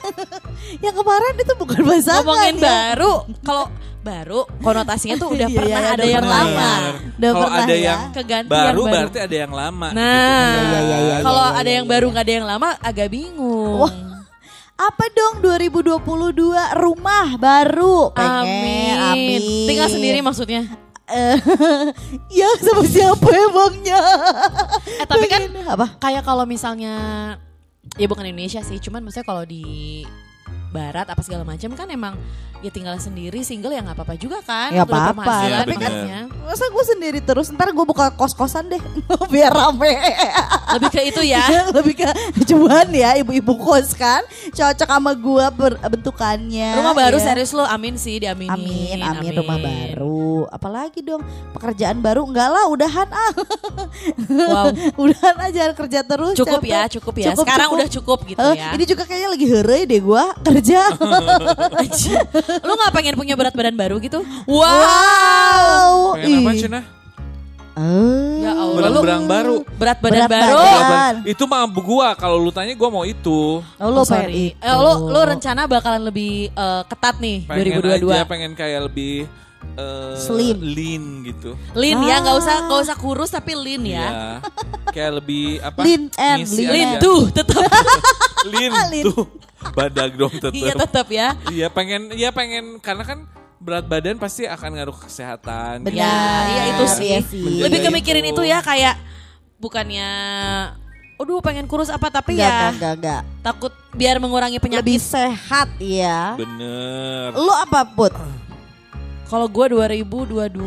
Yang 0.82 0.96
kemarin 0.98 1.34
itu 1.38 1.54
bukan 1.54 1.80
pasangan. 1.86 2.24
Ngomongin 2.24 2.56
ya. 2.56 2.64
baru, 2.92 3.14
kalau 3.42 3.66
baru 4.02 4.42
konotasinya 4.60 5.16
tuh 5.16 5.32
udah 5.32 5.48
Iya, 5.48 5.56
pernah 5.56 5.80
iya, 5.82 5.90
ada 5.90 5.96
udah 5.98 6.12
yang 6.12 6.28
lama. 6.28 6.72
Udah 7.16 7.32
Kalau 7.32 7.48
pernah 7.48 7.64
ada 7.64 7.74
ya. 7.74 7.80
yang 7.82 8.00
Keganti 8.12 8.50
baru, 8.50 8.60
yang 8.60 8.76
baru. 8.76 8.84
berarti 8.92 9.20
ada 9.24 9.36
yang 9.40 9.54
lama. 9.56 9.88
Nah, 9.90 10.04
Iya, 10.04 10.60
iya, 10.60 10.80
iya, 10.80 10.98
iya, 11.00 11.16
kalau 11.24 11.46
iya, 11.46 11.56
ada 11.56 11.64
iya, 11.64 11.76
yang 11.76 11.86
iya. 11.88 11.94
baru 11.96 12.06
nggak 12.12 12.26
ada 12.28 12.34
yang 12.34 12.48
lama 12.48 12.70
agak 12.80 13.08
bingung. 13.10 13.80
Wah, 13.82 13.94
Apa 14.76 15.08
dong 15.10 15.40
2022 15.40 15.96
rumah 16.76 17.28
baru? 17.40 18.12
Pengen, 18.12 19.00
amin. 19.00 19.42
Tinggal 19.64 19.88
sendiri 19.88 20.20
maksudnya. 20.20 20.68
Eh, 21.06 21.38
ya 22.42 22.50
sama 22.66 22.82
siapa 22.82 23.30
emangnya? 23.30 24.02
Eh 24.98 25.06
tapi 25.06 25.30
kan 25.30 25.46
apa? 25.70 26.02
kayak 26.02 26.26
kalau 26.26 26.50
misalnya 26.50 26.94
ya 27.94 28.08
bukan 28.10 28.26
Indonesia 28.26 28.66
sih, 28.66 28.82
cuman 28.82 29.06
maksudnya 29.06 29.28
kalau 29.28 29.46
di 29.46 30.02
barat 30.76 31.08
apa 31.08 31.22
segala 31.22 31.44
macam 31.44 31.72
kan 31.72 31.88
emang 31.88 32.20
ya 32.60 32.70
tinggal 32.70 32.98
sendiri 32.98 33.40
single 33.42 33.70
ya 33.70 33.80
nggak 33.80 33.94
apa-apa 33.94 34.16
juga 34.16 34.42
kan. 34.42 34.70
Ya 34.70 34.82
apa-apa, 34.82 35.16
berpenghasilan 35.16 35.60
tapi 35.62 35.72
kan- 35.72 35.82
maksudnya. 35.82 36.20
Masa 36.46 36.66
gue 36.68 36.86
sendiri 36.88 37.20
terus 37.20 37.48
ntar 37.50 37.70
gue 37.70 37.86
buka 37.86 38.12
kos-kosan 38.12 38.68
deh 38.68 38.82
biar 39.34 39.50
rame. 39.50 39.94
lebih 40.74 40.90
ke 40.90 41.02
itu 41.06 41.22
ya. 41.24 41.46
Lebih 41.76 41.94
ke 41.96 42.10
cuan 42.46 42.88
ya 42.90 43.16
ibu-ibu 43.16 43.54
kos 43.56 43.94
kan 43.94 44.22
cocok 44.50 44.90
sama 44.90 45.12
gue 45.14 45.46
bentukannya. 45.86 46.70
Rumah 46.76 46.94
baru 46.94 47.18
ya. 47.18 47.26
serius 47.26 47.52
lo, 47.52 47.64
amin 47.64 47.96
sih 47.96 48.18
diaminin. 48.18 48.52
Amin, 48.52 49.00
amin, 49.00 49.32
rumah 49.36 49.58
baru. 49.58 50.50
Apalagi 50.50 51.00
dong 51.00 51.22
pekerjaan 51.52 52.00
baru 52.00 52.26
enggak 52.26 52.50
lah, 52.50 52.66
udahan 52.68 53.08
ah. 53.08 53.32
Wow. 54.26 54.66
udahan 55.06 55.36
aja 55.40 55.70
kerja 55.72 56.00
terus. 56.02 56.34
Cukup 56.36 56.62
capek. 56.62 56.72
ya, 56.72 56.84
cukup 56.90 57.14
ya. 57.16 57.32
Sekarang 57.34 57.70
udah 57.72 57.88
cukup 57.92 58.20
gitu 58.26 58.42
Eh, 58.42 58.56
ya. 58.56 58.74
Ini 58.74 58.84
juga 58.86 59.04
kayaknya 59.04 59.30
lagi 59.30 59.46
heureuy 59.46 59.84
deh 59.86 60.02
gua 60.02 60.34
kerja. 60.42 60.65
Anjir. 61.80 62.18
Lu 62.60 62.74
gak 62.76 62.92
pengen 62.92 63.14
punya 63.14 63.34
berat 63.34 63.52
badan 63.52 63.74
baru 63.74 63.96
gitu? 63.98 64.26
Wow. 64.46 64.66
wow. 64.66 65.92
Pengen 66.16 66.40
apa 66.40 66.52
cina? 66.56 66.80
Eh, 67.76 68.40
Ya 68.40 68.52
Allah. 68.54 68.78
Berat 68.78 68.90
Lu 68.90 69.00
berang 69.02 69.24
baru. 69.26 69.56
berat 69.76 69.98
badan 70.00 70.16
Berat 70.18 70.30
baru. 70.32 70.56
badan. 70.56 71.14
Itu 71.26 71.44
mah 71.44 71.62
gua 71.68 72.08
kalau 72.14 72.38
lu 72.38 72.50
tanya 72.50 72.72
gua 72.72 72.88
mau 72.90 73.04
itu. 73.04 73.60
Oh, 73.60 73.90
lo 73.92 74.02
Oh, 74.02 74.06
sorry. 74.06 74.56
Eh, 74.56 74.76
lu 74.76 74.92
lu 75.06 75.20
rencana 75.22 75.66
bakalan 75.66 76.02
lebih 76.02 76.50
eh, 76.50 76.82
ketat 76.86 77.20
nih 77.20 77.44
Pengen 77.44 77.84
2022. 78.00 78.16
aja 78.16 78.24
pengen 78.24 78.52
kayak 78.54 78.80
lebih 78.86 79.28
eh, 79.76 80.16
Slim. 80.16 80.56
lean 80.64 81.04
gitu. 81.26 81.52
Lean 81.74 82.00
ya, 82.00 82.24
nggak 82.24 82.38
usah 82.38 82.54
Ah. 82.54 82.64
nggak 82.64 82.82
usah 82.82 82.96
kurus 82.96 83.30
tapi 83.30 83.52
lean 83.54 83.84
ya. 83.84 83.92
Iya. 84.00 84.10
Kayak 84.88 85.12
lebih 85.20 85.46
apa? 85.60 85.80
Lean 85.84 86.04
and 86.16 86.40
lean 86.48 86.70
Lean 86.72 86.90
aja. 86.90 87.00
tuh 87.02 87.22
tetap. 87.30 87.60
Lean, 88.48 88.72
Lean. 88.88 89.04
tuh. 89.04 89.20
Badak 89.74 90.12
dong 90.14 90.34
tetap. 90.36 90.54
iya 90.62 90.74
tetap 90.76 91.08
ya. 91.10 91.28
Iya 91.50 91.68
pengen, 91.74 92.02
iya 92.14 92.30
pengen 92.30 92.78
karena 92.84 93.04
kan 93.08 93.20
berat 93.58 93.88
badan 93.90 94.22
pasti 94.22 94.46
akan 94.46 94.70
ngaruh 94.78 94.94
ke 94.94 95.10
kesehatan. 95.10 95.82
Benar. 95.82 95.98
Ya, 95.98 96.18
iya 96.52 96.64
itu 96.76 96.86
sih. 96.92 97.10
Iya 97.10 97.20
sih. 97.26 97.60
Lebih 97.66 97.90
kemikirin 97.90 98.26
itu 98.30 98.44
ya 98.46 98.62
kayak 98.62 99.00
bukannya 99.58 100.10
Aduh 101.16 101.40
pengen 101.40 101.64
kurus 101.64 101.88
apa 101.88 102.12
tapi 102.12 102.36
Enggak, 102.36 102.44
ya 102.44 102.52
enggak, 102.52 102.72
enggak, 102.76 102.94
enggak. 103.00 103.22
takut 103.40 103.72
biar 103.96 104.20
mengurangi 104.20 104.60
Lebih 104.60 104.84
penyakit. 104.84 105.00
sehat 105.00 105.72
ya. 105.80 106.36
Bener. 106.36 107.32
Lu 107.40 107.56
apa 107.56 107.88
put? 107.88 108.12
Kalau 109.26 109.48
gue 109.48 109.66
2022 109.74 110.60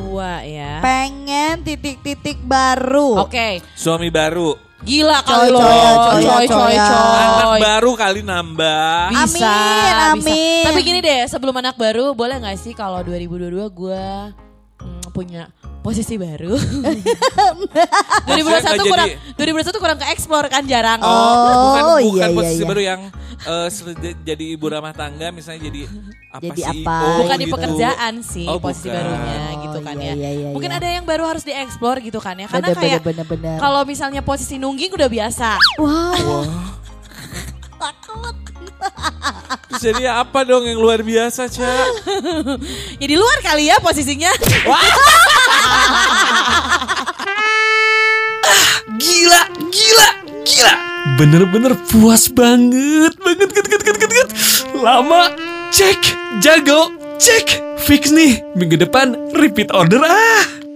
ya. 0.49 0.81
Pengen 0.81 1.63
titik-titik 1.63 2.41
baru. 2.43 3.29
Oke, 3.29 3.61
Suami 3.77 4.09
baru, 4.09 4.57
gila 4.81 5.19
Coy, 5.21 5.29
kali 5.29 5.49
lo. 5.51 5.59
coy, 5.59 5.75
coy, 5.75 6.23
Coy, 6.23 6.47
coy, 6.47 6.75
coy. 6.77 7.17
anak 7.19 7.47
coy. 7.51 7.61
baru 7.61 7.91
kali 7.95 8.21
nambah. 8.23 9.11
Bisa, 9.11 9.51
Amin, 9.51 9.91
bisa. 9.91 10.05
amin. 10.15 10.65
Tapi 10.65 10.81
gini 10.83 10.99
deh, 11.01 11.23
sebelum 11.27 11.55
anak 11.55 11.75
baru 11.75 12.15
boleh 12.15 12.39
nggak 12.39 12.57
sih 12.57 12.73
kalau 12.73 13.03
2022 13.03 13.59
gue 13.75 14.07
hmm, 14.79 15.03
punya 15.11 15.51
posisi 15.89 16.15
baru. 16.15 16.53
Maksudnya 18.29 18.61
2021 18.61 18.61
nggak 18.69 18.87
kurang 18.87 19.09
jadi- 19.09 19.73
2021 19.73 19.81
kurang 19.81 19.99
ke 19.99 20.07
explore 20.11 20.47
kan 20.47 20.63
jarang. 20.65 21.01
Oh, 21.01 21.09
Oh, 21.09 21.65
bukan 21.65 21.81
iya, 21.81 22.05
bukan 22.05 22.29
iya, 22.29 22.37
posisi 22.37 22.61
iya. 22.61 22.69
baru 22.69 22.83
yang 22.85 23.01
se- 23.69 23.97
jadi 24.21 24.45
ibu 24.51 24.67
rumah 24.67 24.93
tangga 24.93 25.31
misalnya 25.31 25.65
jadi 25.65 25.87
apa 26.29 26.43
Jadi 26.45 26.61
CEO 26.61 26.75
apa? 26.83 26.99
bukan 27.17 27.37
di 27.37 27.47
gitu. 27.47 27.55
pekerjaan 27.55 28.15
sih 28.21 28.45
Oh, 28.45 28.59
posisi 28.59 28.87
bukan. 28.87 29.01
barunya 29.01 29.39
gitu 29.59 29.79
kan 29.81 29.95
iya, 29.97 30.05
ya. 30.05 30.13
iya, 30.13 30.31
iya, 30.35 30.49
Mungkin 30.53 30.71
iya. 30.71 30.79
ada 30.79 30.89
yang 30.91 31.05
baru 31.05 31.25
harus 31.25 31.43
dieksplor 31.43 31.97
gitu 32.01 32.19
kan 32.19 32.37
ya. 32.37 32.47
Karena 32.47 32.69
Bener, 32.69 32.77
kayak 32.77 33.01
bener, 33.01 33.25
bener, 33.25 33.27
bener. 33.27 33.57
kalau 33.59 33.83
misalnya 33.83 34.21
posisi 34.21 34.57
nungging 34.57 34.93
udah 34.93 35.09
biasa. 35.09 35.57
Wow. 35.79 36.45
Terus 37.79 38.37
jadi 39.79 40.11
apa 40.25 40.43
dong 40.43 40.67
yang 40.67 40.81
luar 40.83 41.01
biasa, 41.05 41.47
Ca? 41.47 41.71
Ya 43.01 43.07
di 43.07 43.17
luar 43.17 43.39
kali 43.45 43.71
ya 43.71 43.79
posisinya. 43.79 44.31
Gila, 48.99 49.43
gila, 49.71 50.09
gila. 50.43 50.75
Bener-bener 51.15 51.73
puas 51.87 52.27
banget, 52.27 53.15
banget, 53.23 53.49
banget, 53.55 53.67
banget, 53.71 53.95
banget, 53.95 54.11
banget. 54.11 54.29
Lama, 54.75 55.31
cek, 55.71 56.01
jago, 56.43 56.91
cek. 57.23 57.63
Fix 57.79 58.11
nih, 58.11 58.43
minggu 58.59 58.75
depan 58.75 59.15
repeat 59.39 59.71
order 59.71 60.03
ah. 60.03 60.68